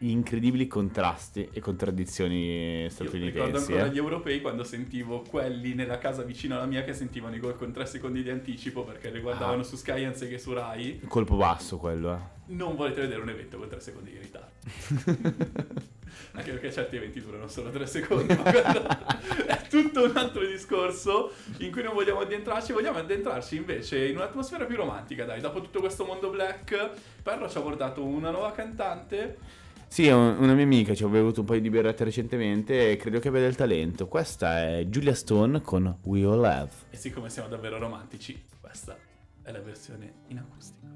[0.00, 3.72] Incredibili contrasti e contraddizioni Io ricordo statunitensi.
[3.72, 3.90] ancora eh.
[3.90, 7.72] gli europei quando sentivo quelli nella casa vicino alla mia che sentivano i gol con
[7.72, 9.64] 3 secondi di anticipo perché li guardavano Ah.
[9.64, 11.00] su Sky anziché su Rai.
[11.08, 12.18] Colpo basso quello, eh.
[12.54, 15.86] Non volete vedere un evento con 3 secondi di ritardo.
[16.32, 21.72] Anche perché certi eventi durano solo 3 secondi, ma è tutto un altro discorso in
[21.72, 26.04] cui non vogliamo addentrarci, vogliamo addentrarci invece in un'atmosfera più romantica, dai, dopo tutto questo
[26.04, 26.90] mondo black,
[27.22, 29.38] Perro ci ha portato una nuova cantante,
[29.88, 33.28] Sì, una mia amica ci ha bevuto un paio di birrette recentemente e credo che
[33.28, 34.06] abbia del talento.
[34.06, 36.70] Questa è Julia Stone con We All Have.
[36.90, 38.96] e siccome siamo davvero romantici, questa
[39.42, 40.86] è la versione in acustico.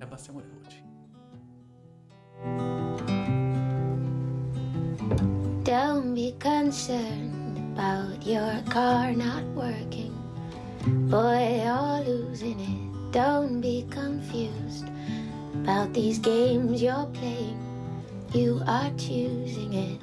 [0.00, 0.86] E abbassiamo le voci.
[5.62, 10.12] Don't be concerned about your car not working.
[11.08, 13.12] Boy, you're losing it.
[13.12, 14.88] Don't be confused
[15.62, 17.67] about these games you're playing.
[18.34, 20.00] You are choosing it.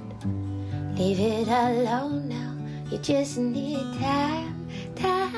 [0.98, 2.58] Leave it alone now.
[2.90, 5.35] You just need time, time.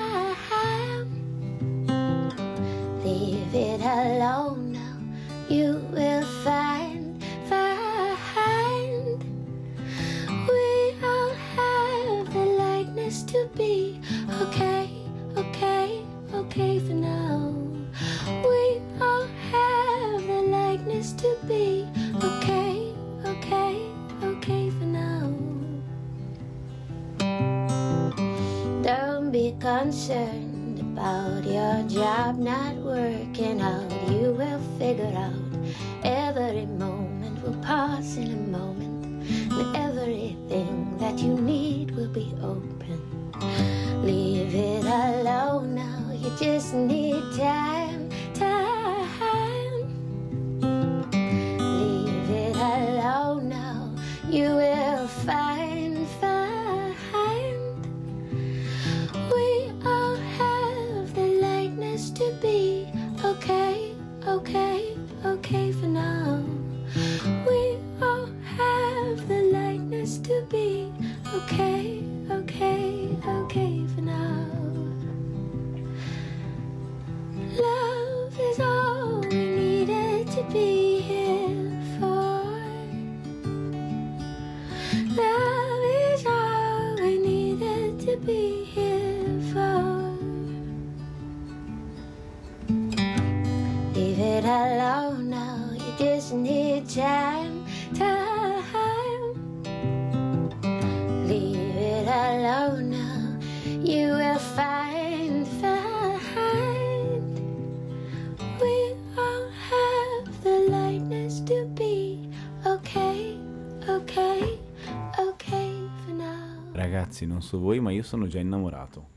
[117.18, 119.16] Ragazzi, non so voi, ma io sono già innamorato.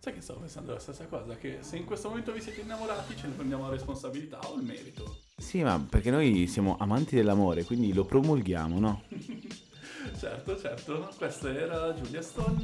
[0.00, 1.34] Sai che stavo pensando la stessa cosa?
[1.36, 4.64] Che se in questo momento vi siete innamorati ce ne prendiamo la responsabilità o il
[4.64, 5.16] merito.
[5.36, 9.02] Sì, ma perché noi siamo amanti dell'amore, quindi lo promulghiamo, no?
[10.16, 12.60] Certo, certo, questa era Giulia Stone,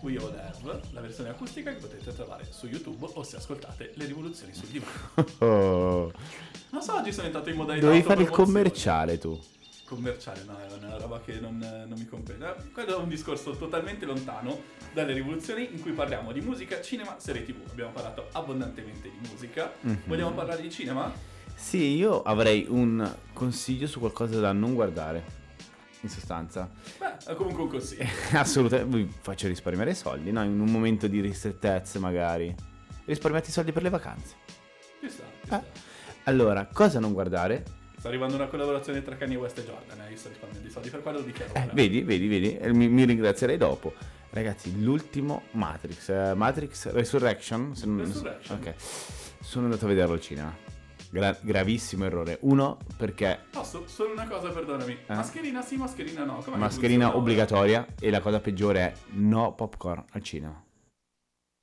[0.00, 4.06] We All Have, la versione acustica che potete trovare su YouTube o se ascoltate Le
[4.06, 4.92] rivoluzioni sul divano.
[5.38, 6.12] Oh,
[6.70, 9.38] Non so, oggi sono entrato in modalità dovevi fare il commerciale tu.
[9.86, 12.70] Commerciale, no, è una roba che non, non mi compete.
[12.72, 14.60] Quello è un discorso totalmente lontano
[14.92, 17.58] dalle rivoluzioni in cui parliamo di musica, cinema, serie tv.
[17.70, 19.72] Abbiamo parlato abbondantemente di musica.
[19.82, 19.98] Mhm.
[20.06, 21.12] Vogliamo parlare di cinema?
[21.54, 25.44] Sì, io avrei un consiglio su qualcosa da non guardare.
[26.02, 26.68] In sostanza,
[26.98, 28.04] Beh, comunque un consiglio.
[28.34, 30.42] assolutamente vi faccio risparmiare i soldi, no?
[30.44, 32.54] In un momento di ristrettezza, magari.
[33.06, 34.34] Risparmiate i soldi per le vacanze.
[35.00, 35.62] Ci sta, ci Ah.
[35.62, 35.64] sta.
[36.24, 37.64] Allora, cosa non guardare?
[37.98, 40.10] Sta arrivando una collaborazione tra Kanye West e Jordan, eh?
[40.10, 41.52] Io sto risparmiando i soldi per quello lo dichiaro.
[41.54, 43.94] Eh, vedi, vedi, vedi, eh, mi, mi ringrazierei dopo.
[44.30, 48.58] Ragazzi, l'ultimo Matrix, eh, Matrix Resurrection, se non- Resurrection.
[48.58, 48.74] ok.
[49.40, 50.54] Sono andato a vederlo al cinema.
[51.08, 52.36] Gra- gravissimo errore.
[52.42, 53.84] Uno, perché Posso?
[53.86, 54.98] Solo una cosa, perdonami.
[55.06, 56.34] Mascherina sì, mascherina no.
[56.38, 60.62] Com'è che mascherina obbligatoria e la cosa peggiore è no popcorn al cinema.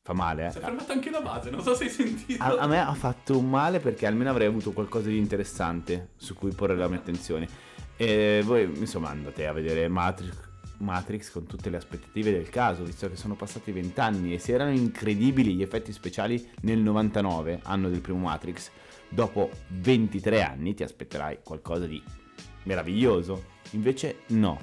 [0.06, 0.66] Fa male, Si è eh.
[0.66, 2.44] fermata anche la base, non so se hai sentito.
[2.44, 6.36] A, a me ha fatto un male perché almeno avrei avuto qualcosa di interessante su
[6.36, 7.48] cui porre la mia attenzione.
[7.96, 10.36] E voi, insomma, andate a vedere Matrix,
[10.80, 14.72] Matrix con tutte le aspettative del caso, visto che sono passati vent'anni e se erano
[14.72, 18.72] incredibili gli effetti speciali nel 99, anno del primo Matrix,
[19.08, 22.04] dopo 23 anni ti aspetterai qualcosa di
[22.64, 23.52] meraviglioso.
[23.72, 24.60] Invece no,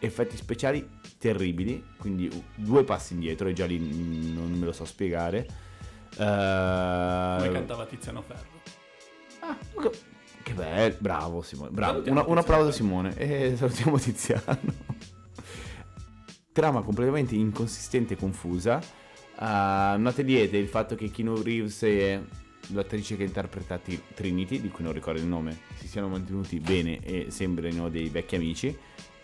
[0.00, 0.88] effetti speciali
[1.18, 3.78] terribili, quindi due passi indietro e già lì
[4.32, 5.46] non me lo so spiegare.
[6.16, 8.46] Come Eh, cantava Tiziano Ferro.
[9.40, 9.56] Ah,
[10.42, 12.02] che- bello, bravo Simone, bravo.
[12.10, 14.58] Una- un applauso a Simone e salutiamo Tiziano.
[16.52, 18.80] Trama completamente inconsistente e confusa.
[19.38, 22.24] Uh, note liete il fatto che Keanu Reeves e
[22.72, 26.98] l'attrice che interpreta Ti- Trinity, di cui non ricordo il nome, si siano mantenuti bene
[27.04, 28.76] e sembrino dei vecchi amici.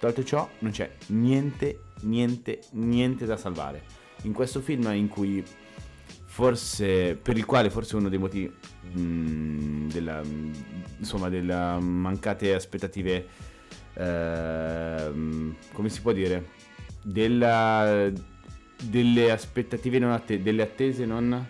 [0.05, 3.82] Tolto ciò, non c'è niente, niente, niente da salvare.
[4.24, 5.42] In questo film in cui
[6.26, 8.52] forse per il quale forse uno dei motivi
[8.92, 10.20] mh, della
[10.98, 13.26] insomma della mancate aspettative
[13.94, 16.50] ehm, come si può dire
[17.02, 18.11] della
[18.82, 21.46] delle aspettative non attese delle attese non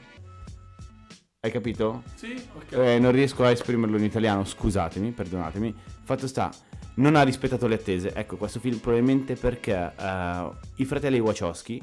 [1.44, 2.02] hai capito?
[2.14, 2.72] Sì, ok.
[2.72, 5.74] Eh, non riesco a esprimerlo in italiano, scusatemi, perdonatemi.
[6.02, 6.50] Fatto sta,
[6.95, 8.14] non ha rispettato le attese.
[8.14, 11.82] Ecco, questo film probabilmente perché eh, i fratelli Wachowski,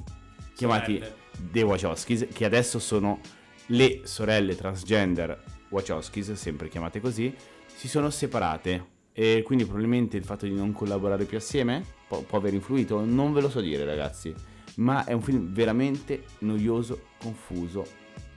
[0.56, 1.16] chiamati Sorelle.
[1.52, 3.20] The Wachowskis, che adesso sono
[3.68, 7.34] le sorelle transgender Wachowskis, sempre chiamate così,
[7.66, 9.00] si sono separate.
[9.14, 13.04] E quindi probabilmente il fatto di non collaborare più assieme può, può aver influito.
[13.04, 14.34] Non ve lo so dire, ragazzi.
[14.76, 17.86] Ma è un film veramente noioso, confuso,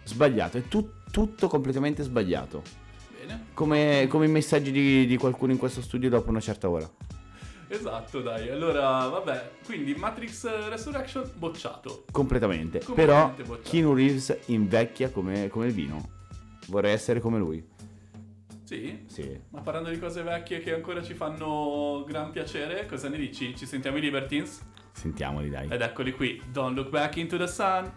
[0.02, 0.58] sbagliato.
[0.58, 2.62] È tu- tutto completamente sbagliato.
[3.54, 6.88] Come, come i messaggi di, di qualcuno in questo studio dopo una certa ora.
[7.68, 8.50] Esatto, dai.
[8.50, 9.50] Allora, vabbè.
[9.64, 12.04] Quindi Matrix Resurrection bocciato.
[12.10, 12.80] Completamente.
[12.80, 13.70] Completamente Però bocciato.
[13.70, 16.08] Keanu Reeves invecchia come, come il vino.
[16.68, 17.66] Vorrei essere come lui.
[18.64, 19.04] Sì?
[19.06, 19.38] Sì.
[19.50, 23.54] Ma parlando di cose vecchie che ancora ci fanno gran piacere, cosa ne dici?
[23.54, 24.62] Ci sentiamo i Libertines?
[24.92, 25.68] Sentiamoli, dai.
[25.68, 26.40] Ed eccoli qui.
[26.50, 27.92] Don't look back into the sun.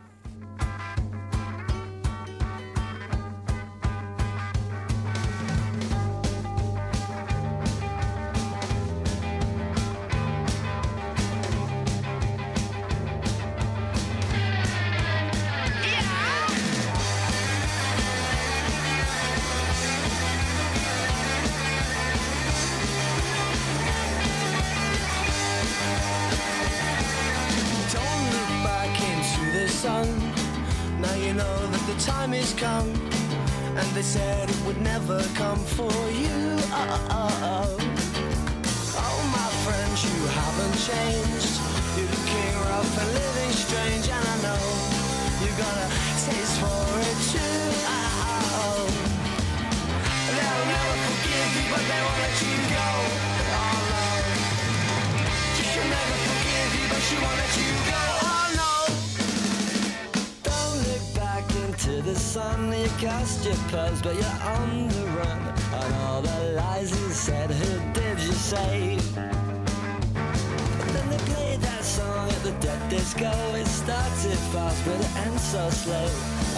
[64.03, 65.41] Your but you're on the run.
[65.73, 68.97] And all the lies you said, who did you say?
[69.13, 73.31] But then they played that song at the dead disco.
[73.55, 76.09] It started fast, but it ends so slow.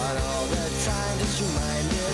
[0.05, 2.08] And all the time just reminded me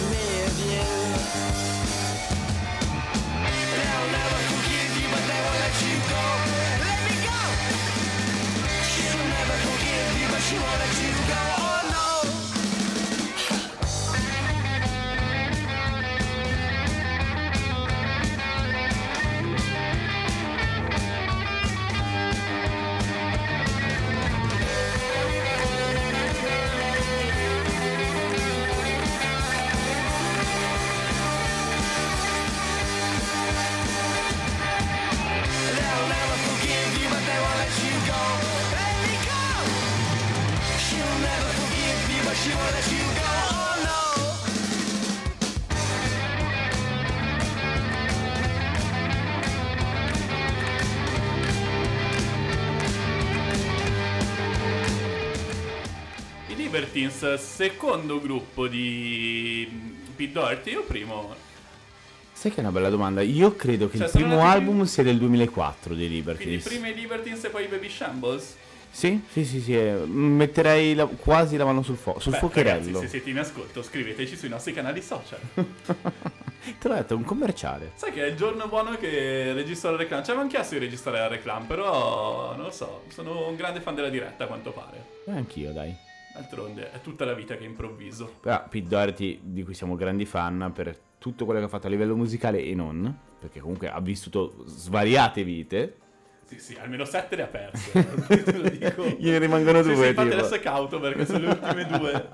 [56.55, 59.67] Libertines, secondo gruppo di
[60.15, 61.35] Pete Doherty o primo?
[62.31, 63.21] Sai che è una bella domanda?
[63.21, 66.63] Io credo che Cioè, il primo album sia del 2004 dei Quindi Libertines.
[66.63, 68.55] prima i Libertines e poi i Baby Shambles?
[68.95, 69.75] Sì, sì, sì, sì.
[69.77, 72.85] eh, Metterei la- quasi la mano sul, fo- sul Beh, fuocherello.
[72.85, 75.39] ragazzi, se siete in ascolto, scriveteci sui nostri canali social.
[75.53, 77.91] Te l'ho detto, è un commerciale.
[77.95, 80.23] Sai che è il giorno buono che registro la reclam.
[80.23, 83.95] Ci avevano chiesto di registrare la reclam, però non lo so, sono un grande fan
[83.95, 85.05] della diretta a quanto pare.
[85.25, 85.93] E anch'io, dai.
[86.33, 88.35] D'altronde è tutta la vita che improvviso.
[88.39, 91.89] Però Pete Doherty, di cui siamo grandi fan, per tutto quello che ha fatto a
[91.89, 95.97] livello musicale e non, perché comunque ha vissuto svariate vite.
[96.47, 97.91] Sì, sì, almeno sette le ha perse.
[99.17, 100.39] Gliene rimangono Sì, due, sì, infatti tipo.
[100.39, 102.29] adesso è cauto perché sono le ultime due.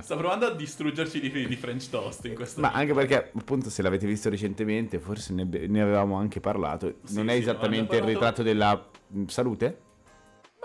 [0.00, 2.82] Sta provando a distruggerci di, di French Toast in questo Ma video.
[2.82, 6.96] anche perché, appunto, se l'avete visto recentemente, forse ne, ne avevamo anche parlato.
[7.04, 9.78] Sì, non è esattamente no, il ritratto della mh, salute?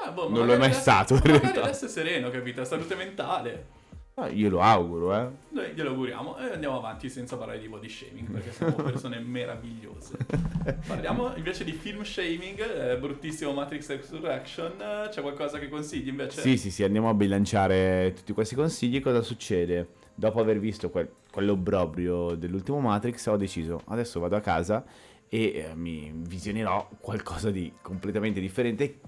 [0.04, 1.62] Ma boh, non è mai adesso- stato, in Magari realtà.
[1.64, 2.66] adesso è sereno, capito?
[2.66, 3.66] Salute mentale.
[4.20, 5.30] Ah, io lo auguro, eh.
[5.51, 10.17] Noi glielo auguriamo e andiamo avanti senza parlare di body shaming perché siamo persone meravigliose.
[10.86, 14.74] Parliamo invece di film shaming, eh, bruttissimo Matrix Resurrection.
[14.82, 16.41] eh, C'è qualcosa che consigli invece?
[16.41, 18.99] Sì, sì, sì, andiamo a bilanciare tutti questi consigli.
[19.01, 19.88] Cosa succede?
[20.15, 24.84] Dopo aver visto quel- quell'obbrobrio dell'ultimo Matrix, ho deciso, adesso vado a casa
[25.30, 28.99] e eh, mi visionerò qualcosa di completamente differente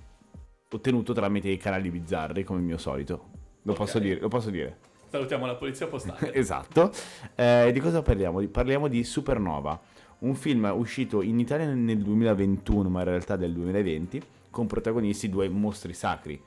[0.71, 3.27] ottenuto tramite i canali bizzarri, come il mio solito.
[3.63, 3.77] Lo Ok.
[3.77, 4.77] posso dire, lo posso dire.
[5.11, 6.31] Salutiamo la polizia postale.
[6.33, 6.89] esatto.
[7.35, 8.39] Eh, di cosa parliamo?
[8.47, 9.77] Parliamo di Supernova,
[10.19, 15.49] un film uscito in Italia nel 2021, ma in realtà del 2020, con protagonisti due
[15.49, 16.41] mostri sacri,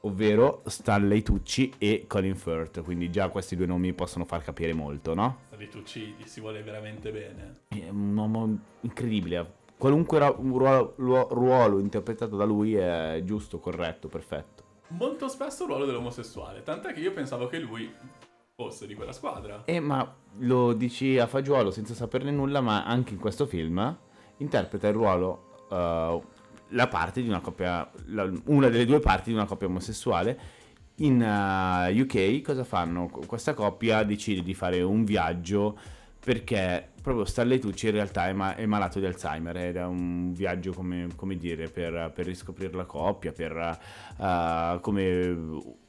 [0.00, 2.82] ovvero Stanley Tucci e Colin Firth.
[2.82, 5.38] Quindi già questi due nomi possono far capire molto, no?
[5.70, 7.60] Tucci si vuole veramente bene.
[7.68, 9.60] È un uomo incredibile.
[9.78, 14.61] Qualunque ruolo- ruolo interpretato da lui è giusto, corretto, perfetto.
[14.96, 17.92] Molto spesso il ruolo dell'omosessuale, tant'è che io pensavo che lui
[18.54, 19.62] fosse di quella squadra.
[19.64, 23.96] Eh, ma lo dici a fagiolo senza saperne nulla, ma anche in questo film
[24.36, 26.22] interpreta il ruolo, eh,
[26.68, 30.40] la parte di una coppia, la- una delle due parti di una coppia omosessuale.
[30.96, 33.08] In eh, UK cosa fanno?
[33.26, 35.78] Questa coppia decide di fare un viaggio
[36.24, 40.32] perché proprio Stanley Tucci in realtà è, ma- è malato di Alzheimer ed è un
[40.32, 43.78] viaggio come, come dire per, per riscoprire la coppia, per
[44.20, 45.36] eh, come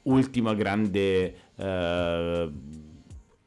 [0.02, 2.52] ultima grande eh,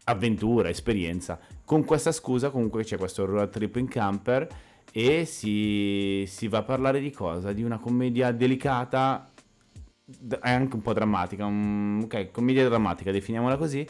[0.06, 1.38] avventura, esperienza.
[1.66, 4.48] Con questa scusa comunque c'è questo road trip in camper
[4.92, 7.52] e si, si va a parlare di cosa?
[7.52, 9.30] Di una commedia delicata,
[10.42, 13.86] è anche un po' drammatica, ok, commedia drammatica, definiamola così,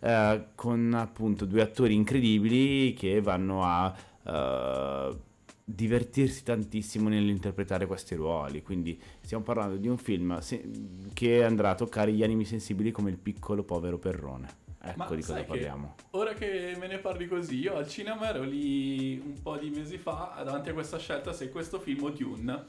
[0.00, 3.94] eh, con appunto due attori incredibili che vanno a
[4.24, 5.16] eh,
[5.64, 8.62] divertirsi tantissimo nell'interpretare questi ruoli.
[8.62, 10.64] Quindi stiamo parlando di un film se-
[11.12, 14.66] che andrà a toccare gli animi sensibili come il piccolo povero Perrone.
[14.80, 15.94] Ecco Ma di cosa sai che parliamo.
[16.12, 19.98] ora che me ne parli così, io al cinema ero lì un po' di mesi
[19.98, 22.64] fa davanti a questa scelta se questo film o Dune.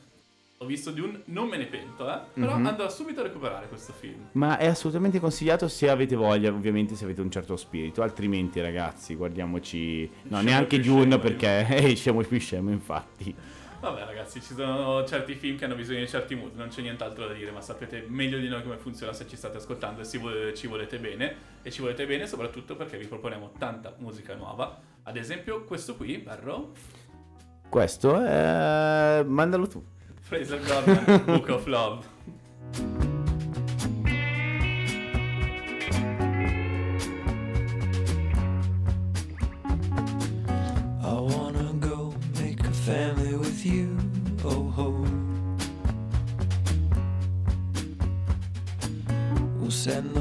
[0.61, 2.19] Ho visto Dune, non me ne pento, eh.
[2.33, 2.65] Però Mhm.
[2.65, 4.27] andrò subito a recuperare questo film.
[4.33, 9.15] Ma è assolutamente consigliato se avete voglia, ovviamente se avete un certo spirito, altrimenti ragazzi
[9.15, 10.09] guardiamoci...
[10.23, 13.33] No, neanche Dune perché eh, siamo più scemo infatti.
[13.79, 17.25] Vabbè ragazzi, ci sono certi film che hanno bisogno di certi mood, non c'è nient'altro
[17.27, 20.53] da dire, ma sapete meglio di noi come funziona se ci state ascoltando e vuole-
[20.53, 21.35] ci volete bene.
[21.61, 24.77] E ci volete bene soprattutto perché vi proponiamo tanta musica nuova.
[25.03, 26.73] Ad esempio questo qui, Barro,
[27.69, 29.23] Questo è...
[29.25, 29.81] mandalo tu.
[30.29, 32.05] Fraser Gordon, Book of Love.
[41.01, 43.97] I wanna go make a family with you.
[44.45, 45.03] Oh ho.
[49.57, 50.13] We'll send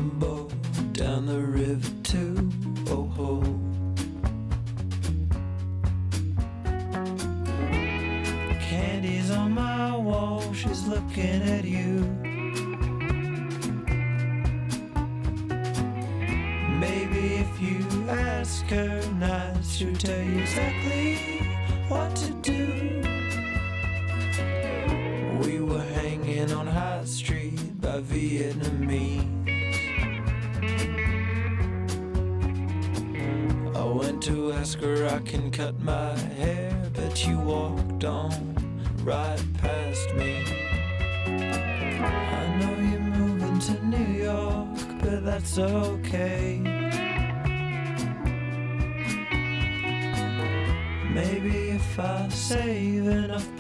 [52.51, 53.58] if I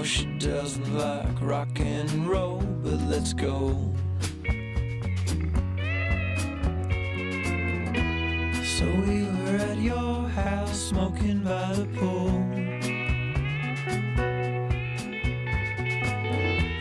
[0.00, 3.76] know she doesn't like rock and roll, but let's go.
[8.64, 12.30] So we were at your house smoking by the pool.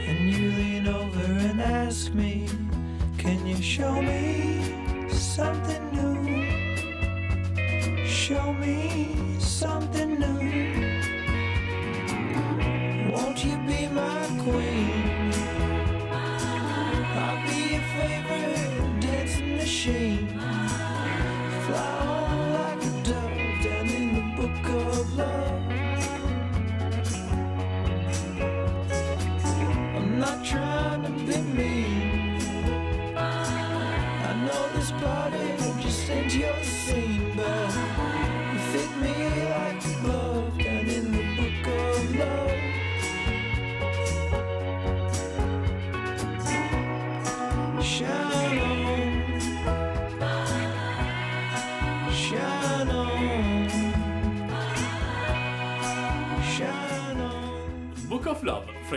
[0.08, 2.48] And you lean over and ask me,
[3.18, 4.62] Can you show me
[5.10, 6.46] something new?
[8.08, 10.39] Show me something new.
[14.46, 14.99] 回忆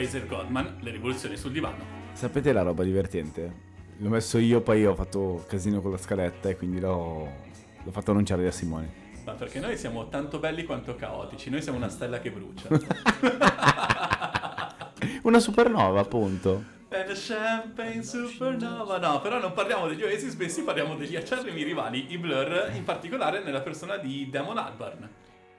[0.02, 1.84] Fraser Godman, Le rivoluzioni sul divano.
[2.12, 3.70] Sapete la roba divertente?
[3.98, 7.30] L'ho messo io, poi ho fatto casino con la scaletta e quindi l'ho,
[7.84, 9.00] l'ho fatto annunciare da Simone.
[9.24, 12.68] Ma perché noi siamo tanto belli quanto caotici, noi siamo una stella che brucia.
[15.22, 16.64] Una supernova, appunto.
[16.90, 18.98] And champagne supernova.
[18.98, 23.40] No, però non parliamo degli Oasis, bensì parliamo degli acerrimi rivali, i Blur, in particolare
[23.42, 25.08] nella persona di Damon Albarn,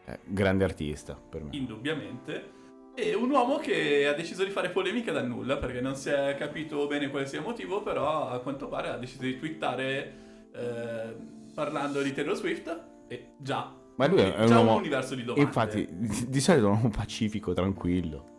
[0.06, 1.50] Eh, grande artista per me.
[1.54, 2.62] indubbiamente.
[2.96, 6.36] E un uomo che ha deciso di fare polemica dal nulla, perché non si è
[6.38, 10.14] capito bene quale sia il motivo, però a quanto pare ha deciso di twittare
[10.54, 11.16] eh,
[11.56, 12.82] parlando di Taylor Swift.
[13.08, 14.72] E già, Ma lui è, è un uomo...
[14.74, 15.41] un universo di domande.
[15.44, 18.33] Infatti, di, di solito è un uomo pacifico, tranquillo.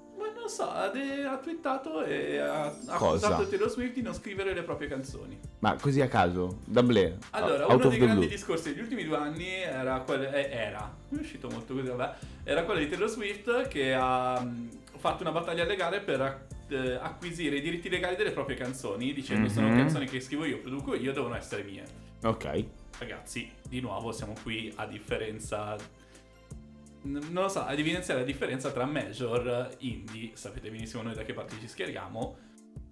[0.45, 3.29] Non so, ha, de- ha twittato e ha ha Cosa?
[3.29, 5.41] accusato Taylor Swift di non scrivere le proprie canzoni.
[5.61, 8.29] Ma così a caso, da Blé, Allora, out uno of dei the grandi blue.
[8.29, 10.29] discorsi degli ultimi due anni era quello.
[10.29, 10.95] eh, era.
[11.09, 12.15] Non è uscito molto così, vabbè.
[12.45, 14.69] Era quello di Taylor Swift che ha mh,
[14.99, 19.69] fatto una battaglia legale per eh, acquisire i diritti legali delle proprie canzoni, dicendo sono
[19.69, 19.77] Mhm.
[19.79, 21.85] canzoni che scrivo io, produco io, devono essere mie.
[22.23, 22.65] Ok.
[22.99, 25.75] Ragazzi, di nuovo siamo qui a differenza.
[27.05, 31.35] Non lo so, ad evidenziare la differenza tra major, indie, sapete benissimo noi da che
[31.35, 32.37] parte ci schieriamo,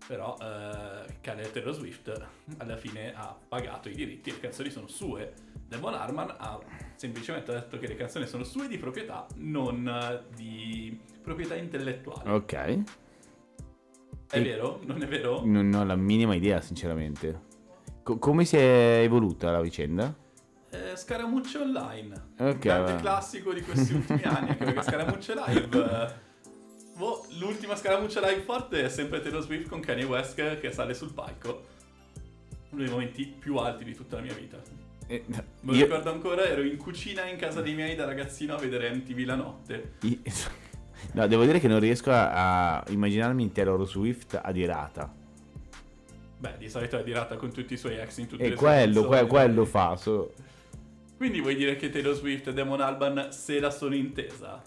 [0.06, 5.32] Però eh, cane Taylor Swift alla fine ha pagato i diritti, le canzoni sono sue.
[5.68, 6.58] Damon Harman ha
[6.96, 12.30] semplicemente detto che le canzoni sono sue di proprietà, non eh, di proprietà intellettuale.
[12.30, 12.82] Ok.
[14.28, 14.80] È vero?
[14.84, 15.42] Non è vero?
[15.44, 17.50] Non ho la minima idea, sinceramente.
[18.02, 20.14] Co- come si è evoluta la vicenda?
[20.72, 22.14] Eh, Scaramucce Online.
[22.38, 22.98] Ok, grande va.
[23.00, 25.68] classico di questi ultimi anni, anche perché Scaramucce Live...
[25.84, 26.12] eh,
[26.96, 31.12] boh, l'ultima Scaramuccia Live forte è sempre Taylor Swift con Kanye West che sale sul
[31.12, 31.66] palco.
[32.70, 34.58] Uno dei momenti più alti di tutta la mia vita.
[35.08, 38.54] Eh, Me lo io- ricordo ancora, ero in cucina in casa dei miei da ragazzino
[38.54, 39.94] a vedere MTV la notte.
[41.14, 45.12] No, devo dire che non riesco a, a immaginarmi Taylor Swift adirata.
[46.38, 48.64] Beh, di solito è dirata con tutti i suoi ex in tutte E le sue
[48.64, 49.28] quello, que- canzoni.
[49.28, 49.96] quello fa.
[49.96, 50.32] so-
[51.22, 54.60] Quindi vuoi dire che Taylor Swift e Damon Alban se la sono intesa?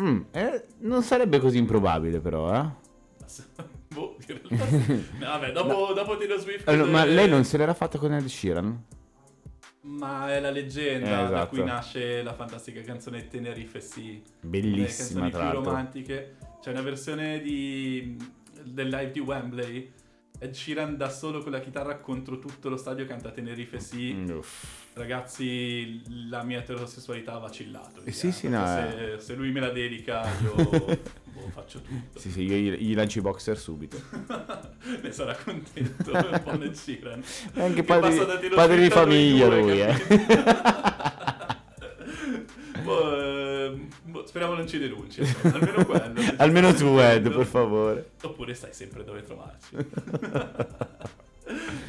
[0.00, 2.66] Mm, eh, non sarebbe così improbabile, però, eh?
[3.94, 4.16] boh.
[4.48, 6.66] No, Vabbè, dopo, dopo Taylor Swift...
[6.66, 8.84] Eh, no, ma lei non se l'era fatta con Ed Sheeran?
[9.82, 11.48] Ma è la leggenda Eh, da esatto.
[11.48, 14.22] cui nasce la fantastica canzone Tenerife Sì.
[14.40, 15.62] Bellissima, le canzoni tra più l'altro.
[15.72, 16.36] romantiche.
[16.62, 18.16] C'è una versione di,
[18.64, 19.92] del live di Wembley.
[20.42, 24.12] Ed Sheeran da solo con la chitarra contro tutto lo stadio canta Tenerife Sì.
[24.12, 24.40] Mm.
[24.94, 28.02] Ragazzi, la mia eterosessualità ha vacillato.
[28.02, 30.98] Eh, sì, eh, sì, no, se, se lui me la dedica, io boh,
[31.52, 32.18] faccio tutto.
[32.18, 34.02] Sì, sì, io gli, gli lancio i boxer subito.
[35.00, 36.10] ne sarà contento
[36.42, 37.22] po' Ed Sheeran.
[37.52, 39.94] È anche Che padre, padre di famiglia due, lui, eh.
[42.82, 43.88] Boh, ehm,
[44.22, 45.20] boh, speriamo non ci denunci.
[45.20, 46.20] insomma, Almeno quello.
[46.38, 48.10] Almeno tu, Ed, per favore.
[48.22, 49.76] Oppure sai sempre dove trovarci.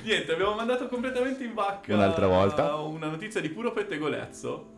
[0.03, 2.75] Niente, abbiamo mandato completamente in vacca Un'altra volta.
[2.75, 4.71] una notizia di puro pettegolezzo.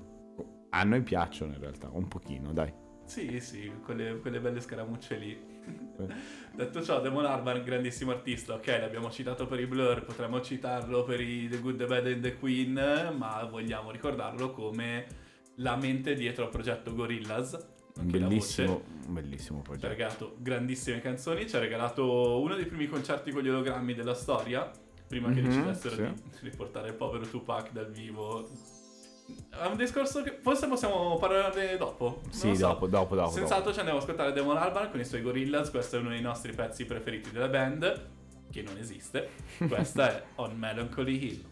[0.69, 2.71] A noi piacciono in realtà, un pochino, dai.
[3.05, 5.53] Sì, sì, quelle, quelle belle scaramucce lì.
[6.53, 11.19] Detto ciò, Damon Albarn, grandissimo artista, ok, l'abbiamo citato per i Blur, potremmo citarlo per
[11.21, 15.05] i The Good, The Bad and The Queen, ma vogliamo ricordarlo come
[15.55, 17.73] la mente dietro al progetto Gorillaz.
[17.97, 19.87] Bellissimo, bellissimo Ci ha progetto.
[19.87, 24.69] regalato grandissime canzoni, ci ha regalato uno dei primi concerti con gli ologrammi della storia,
[25.07, 26.01] prima che Mhm, decidessero sì.
[26.41, 28.49] di riportare il povero Tupac dal vivo.
[29.49, 32.21] È un discorso che forse possiamo parlarne dopo.
[32.29, 32.67] Sì, so.
[32.67, 33.29] dopo, dopo, dopo.
[33.31, 33.71] Senz'altro dopo.
[33.73, 36.51] ci andiamo a ascoltare Damon Albarn con i suoi Gorillaz, questo è uno dei nostri
[36.53, 38.07] pezzi preferiti della band,
[38.51, 39.29] che non esiste.
[39.67, 41.45] Questa è On Melancholy Hill.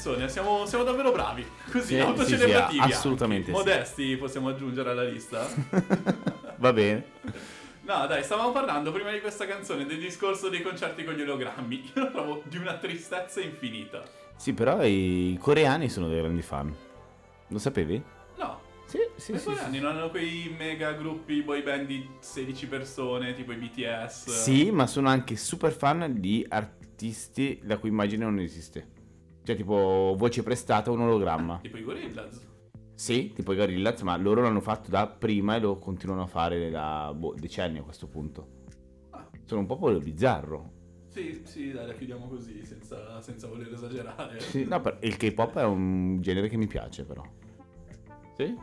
[0.00, 0.28] Canzone.
[0.28, 1.46] Siamo, siamo davvero bravi.
[1.70, 2.82] Così, Sì, autocelebrativi.
[2.82, 3.50] sì, sì, assolutamente sì.
[3.52, 5.46] Modesti possiamo aggiungere alla lista.
[6.56, 7.04] Va bene.
[7.82, 11.90] No, dai, stavamo parlando prima di questa canzone del discorso dei concerti con gli ologrammi.
[11.94, 14.02] Io lo trovo di una tristezza infinita.
[14.36, 16.74] Sì, però i coreani sono dei grandi fan.
[17.48, 18.00] Lo sapevi?
[18.36, 19.44] No, Sì, sì, i sì.
[19.44, 24.30] coreani non hanno quei mega gruppi boy band di 16 persone, tipo i BTS.
[24.42, 28.98] Sì, ma sono anche super fan di artisti la cui immagine non esiste.
[29.50, 31.58] Cioè, tipo, voce prestata, un ologramma.
[31.60, 32.46] Tipo i Gorillaz.
[32.94, 36.70] Sì, tipo i Gorillaz, ma loro l'hanno fatto da prima e lo continuano a fare
[36.70, 38.46] da boh, decenni a questo punto.
[39.10, 39.28] Ah.
[39.44, 40.72] Sono un popolo bizzarro.
[41.08, 44.38] Sì, sì, dai, la chiudiamo così, senza, senza voler esagerare.
[44.38, 47.22] Sì, no, per- il K-pop è un genere che mi piace, però.
[48.36, 48.56] Sì?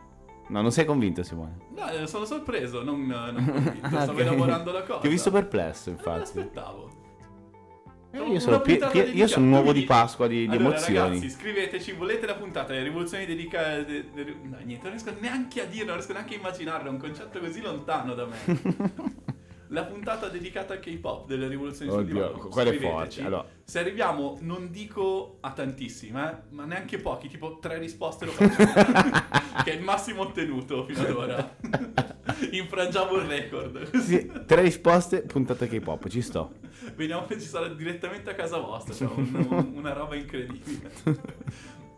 [0.48, 1.58] No, non sei convinto, Simone?
[1.76, 3.88] No, eh, sono sorpreso, non, non convinto.
[3.88, 5.00] Stavo elaborando la cosa.
[5.00, 6.18] Ti ho visto perplesso, Non me infatti.
[6.38, 6.90] l'aspettavo.
[8.10, 11.08] Eh, io, sono puntata pie- io sono un uovo di Pasqua di, di allora, emozioni.
[11.16, 13.84] ragazzi, scriveteci, volete la puntata delle rivoluzioni dedicate...
[13.84, 16.90] de- de- no, niente, non riesco neanche a dirlo, non riesco neanche a immaginarlo, è
[16.90, 19.16] un concetto così lontano da me.
[19.68, 22.38] la puntata dedicata al K-pop delle rivoluzioni sul Oddio, divano.
[22.48, 23.22] quella è forte.
[23.22, 28.32] Allora, Se arriviamo, non dico a tantissime, eh, ma neanche pochi, tipo tre risposte lo
[28.32, 28.72] facciamo.
[29.64, 31.56] che è il massimo ottenuto fino ad ora.
[32.52, 33.94] Infrangiamo il record.
[33.96, 36.52] sì, tre risposte, puntata K-pop, ci sto.
[36.94, 40.90] Veniamo a registrare direttamente a casa vostra, cioè un- una roba incredibile.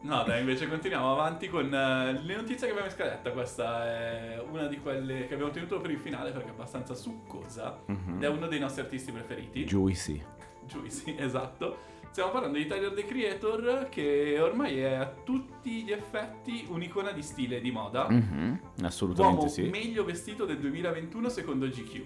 [0.02, 3.30] No, dai, invece continuiamo avanti con eh, le notizie che abbiamo in scaletta.
[3.32, 7.78] Questa è una di quelle che abbiamo tenuto per il finale perché è abbastanza succosa.
[7.86, 8.16] Mhm.
[8.16, 9.64] Ed è uno dei nostri artisti preferiti.
[9.64, 10.22] Juicy.
[10.64, 11.88] Juicy, esatto.
[12.10, 17.22] Stiamo parlando di Tyler the Creator, che ormai è a tutti gli effetti un'icona di
[17.22, 18.08] stile e di moda.
[18.10, 19.62] Mhm, Assolutamente L'uomo sì.
[19.68, 21.96] meglio vestito del 2021 secondo GQ.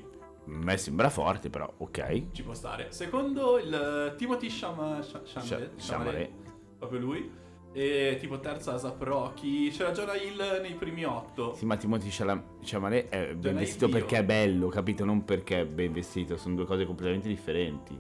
[0.47, 2.33] A me sembra forte, però, ok.
[2.33, 2.89] Ci può stare.
[2.91, 3.73] Secondo il
[4.13, 6.31] eh, Timothy Chalamet, Sha- Chalamet.
[6.77, 7.43] proprio lui.
[7.77, 9.69] E tipo terza Asap Rocky.
[9.71, 11.55] C'era Jonah Hill nei primi otto.
[11.55, 13.97] Sì, ma Timothy Chalam- Chalamet è ben John vestito Dio.
[13.97, 15.05] perché è bello, capito?
[15.05, 17.99] Non perché è ben vestito, sono due cose completamente differenti.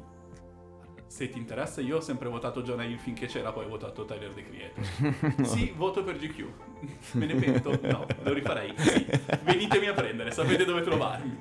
[1.07, 4.33] Se ti interessa, io ho sempre votato Jonah Hill finché c'era, poi ho votato Tyler
[4.33, 5.45] the Creator.
[5.47, 6.45] Sì, voto per GQ.
[7.19, 7.77] Me ne pento?
[7.83, 8.73] No, lo rifarei.
[8.77, 9.07] Sì.
[9.43, 11.37] Venitemi a prendere, sapete dove trovarmi.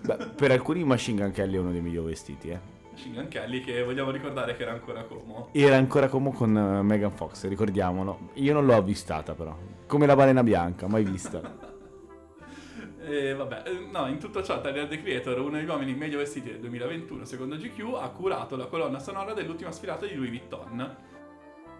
[0.00, 2.80] Beh, per alcuni Machine Gun Kelly è uno dei migliori vestiti, eh.
[2.92, 5.48] Machine Gun Kelly, che vogliamo ricordare che era ancora como.
[5.52, 8.30] Era ancora come con eh, Megan Fox, ricordiamolo.
[8.34, 9.56] Io non l'ho avvistata, però.
[9.86, 11.70] Come la balena bianca, mai vista.
[13.04, 16.52] E vabbè, eh, no, in tutto ciò Tyler The Creator, uno degli uomini meglio vestiti
[16.52, 20.96] del 2021 secondo GQ, ha curato la colonna sonora dell'ultima sfilata di Louis Vuitton.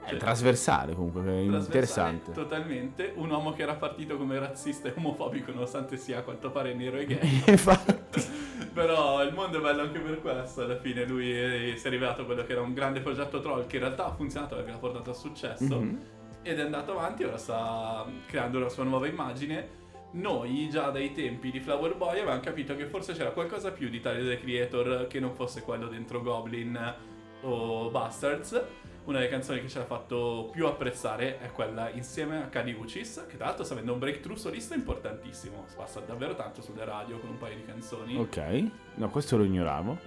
[0.04, 2.32] È trasversale comunque, è Trasversale interessante.
[2.32, 6.74] Totalmente, un uomo che era partito come razzista e omofobico nonostante sia a quanto pare
[6.74, 7.42] nero e gay.
[7.46, 8.41] Infatti.
[8.72, 12.24] Però il mondo è bello anche per questo, alla fine lui eh, si è rivelato
[12.24, 15.10] quello che era un grande progetto troll che in realtà ha funzionato perché l'ha portato
[15.10, 16.00] a successo Mhm.
[16.42, 19.80] ed è andato avanti, ora sta creando la sua nuova immagine.
[20.12, 24.00] Noi già dai tempi di Flower Boy avevamo capito che forse c'era qualcosa più di
[24.00, 26.94] Tyler the Creator che non fosse quello dentro Goblin
[27.42, 28.62] o Bastards.
[29.04, 33.24] Una delle canzoni che ci ha fatto più apprezzare è quella insieme a Kali Uchis,
[33.28, 35.64] che tra l'altro sta avendo un breakthrough solista importantissimo.
[35.66, 38.16] Si passa davvero tanto sulle radio con un paio di canzoni.
[38.16, 39.98] Ok, no, questo lo ignoravo.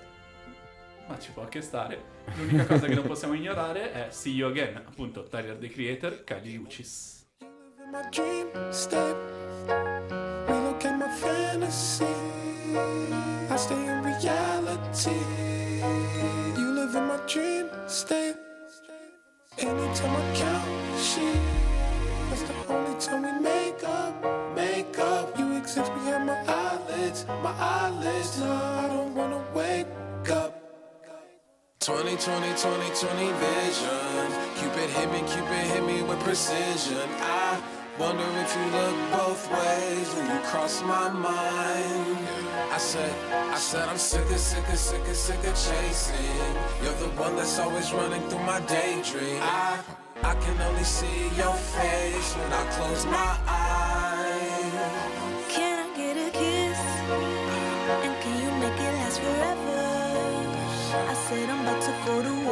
[1.08, 2.14] Ma ci può anche stare.
[2.36, 6.56] L'unica cosa che non possiamo ignorare è See You Again, appunto Tyler the Creator, Kali
[6.56, 7.16] Uchis.
[7.86, 9.16] in my dream state.
[10.48, 12.06] Relocate my fantasy.
[13.50, 15.20] I stay in reality.
[16.58, 18.45] You live in my dream state.
[19.58, 21.40] Anytime I count sheep,
[22.30, 24.54] that's the only time we make up.
[24.54, 25.40] Make up.
[25.40, 28.38] You exist behind my eyelids, my eyelids.
[28.38, 29.88] No, I don't wanna wake
[30.30, 30.62] up.
[31.80, 34.28] 20, 20, 20, 20 vision.
[34.58, 37.08] Cupid hit me, Cupid hit me with precision.
[37.22, 37.62] I
[38.00, 42.18] wonder if you look both ways when you cross my mind.
[42.72, 46.56] I said, I said I'm sick of, sick of, sick of, sick of chasing.
[46.84, 49.40] You're the one that's always running through my daydream.
[49.42, 49.80] I,
[50.24, 54.74] I can only see your face when I close my eyes.
[55.54, 56.80] Can I get a kiss?
[58.06, 59.66] And can you make it last forever?
[60.96, 62.45] I said I'm about to go to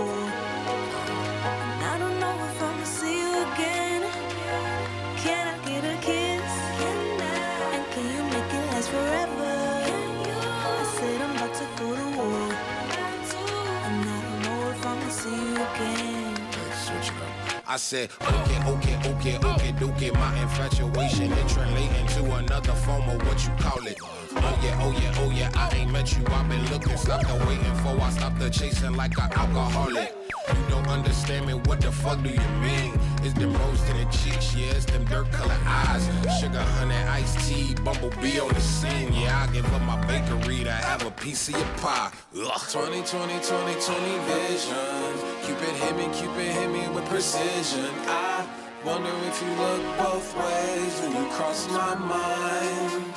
[17.66, 20.12] I said, okay, okay, okay, okay, okay.
[20.12, 23.98] My infatuation it translating to another form of what you call it.
[24.02, 25.52] Oh yeah, oh yeah, oh yeah.
[25.56, 26.26] I ain't met you.
[26.28, 28.00] I've been looking, Stop the waiting for.
[28.02, 30.23] I stop the chasing like an alcoholic.
[30.50, 33.00] You don't understand me, what the fuck do you mean?
[33.24, 36.06] It's them roasted and cheeks, yeah, it's them dirt color eyes.
[36.40, 39.14] Sugar, honey, iced tea, bumblebee on the scene.
[39.14, 42.12] Yeah, I give up my bakery to have a piece of your pie.
[42.38, 42.62] Ugh.
[42.70, 45.14] 20, 20, 20, 20 vision.
[45.46, 47.90] Cupid hit me, Cupid hit me with precision.
[48.08, 48.46] I
[48.86, 53.13] wonder if you look both ways when you cross my mind.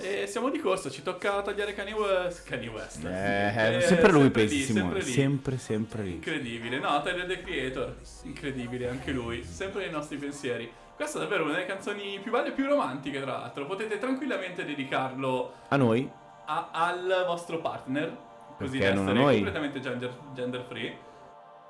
[0.00, 2.46] E siamo di corsa, ci tocca tagliare Kanye West.
[2.48, 3.04] Kanye West.
[3.04, 5.12] Eh, Eh, sempre lui lì, pensi Simone, sempre lì.
[5.12, 6.12] sempre sempre lì.
[6.12, 10.70] Incredibile, no, Tyler the Creator, incredibile anche lui, sempre nei nostri pensieri.
[10.94, 13.66] Questa è davvero una delle canzoni più belle e più romantiche, tra l'altro.
[13.66, 16.08] Potete tranquillamente dedicarlo A noi?
[16.46, 18.16] a- al vostro partner,
[18.56, 19.34] così Perché da essere noi?
[19.34, 20.96] completamente gender, gender free.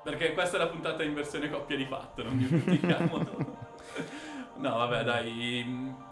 [0.03, 3.17] Perché questa è la puntata in versione coppia di fatto, non dimentichiamo.
[4.57, 6.07] no, vabbè, dai.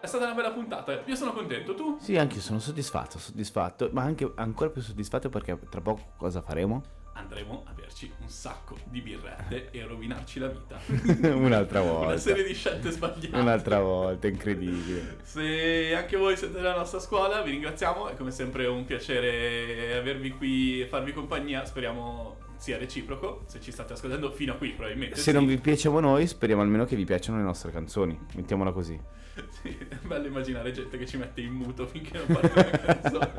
[0.00, 1.02] È stata una bella puntata.
[1.06, 1.98] Io sono contento, tu?
[2.00, 6.40] Sì, anche io sono soddisfatto, soddisfatto, ma anche ancora più soddisfatto perché tra poco cosa
[6.40, 6.82] faremo?
[7.14, 10.78] Andremo a berci un sacco di birrette e a rovinarci la vita.
[11.34, 12.16] Un'altra Una volta.
[12.16, 13.36] serie di scelte sbagliate.
[13.36, 15.18] Un'altra volta, incredibile.
[15.24, 18.06] Se anche voi siete della nostra scuola, vi ringraziamo.
[18.06, 21.64] È come sempre un piacere avervi qui e farvi compagnia.
[21.64, 23.44] Speriamo sia reciproco.
[23.46, 25.16] Se ci state ascoltando fino a qui, probabilmente.
[25.16, 25.32] Se sì.
[25.32, 28.18] non vi piacciamo noi, speriamo almeno che vi piacciono le nostre canzoni.
[28.34, 29.00] Mettiamola così.
[29.62, 33.32] Sì, è bello immaginare gente che ci mette in muto finché non parte la canzone.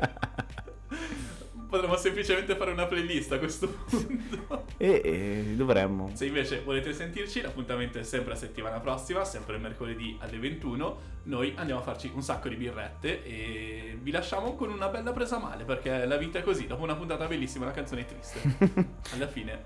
[1.70, 4.64] Potremmo semplicemente fare una playlist a questo punto.
[4.76, 6.10] E, e dovremmo.
[6.14, 10.98] Se invece volete sentirci, l'appuntamento è sempre la settimana prossima, sempre mercoledì alle 21.
[11.24, 15.38] Noi andiamo a farci un sacco di birrette e vi lasciamo con una bella presa
[15.38, 16.66] male perché la vita è così.
[16.66, 18.88] Dopo una puntata bellissima, la canzone è triste.
[19.14, 19.64] Alla fine,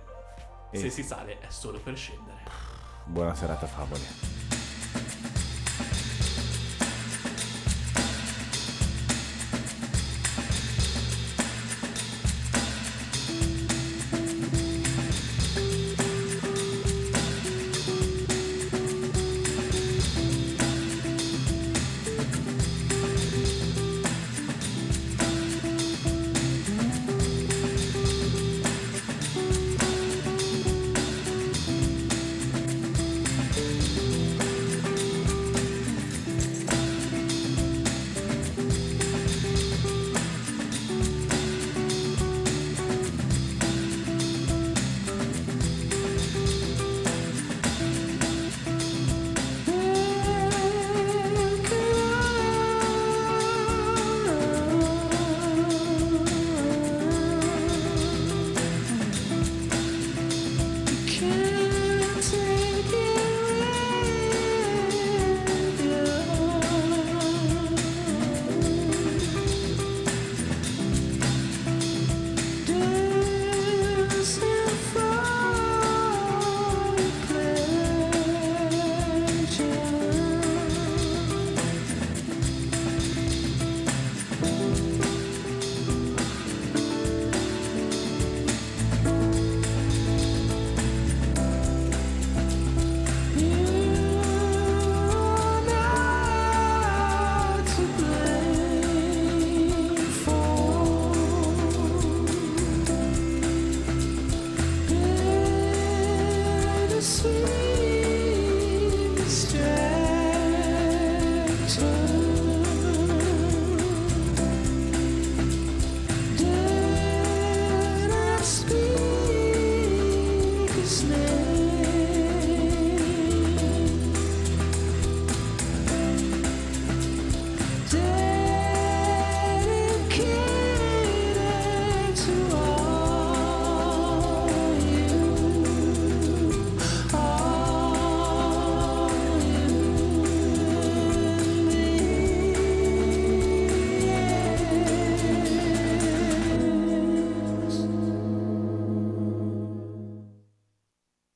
[0.72, 2.42] se E- si sale è solo per scendere.
[3.06, 4.53] Buona serata, favole.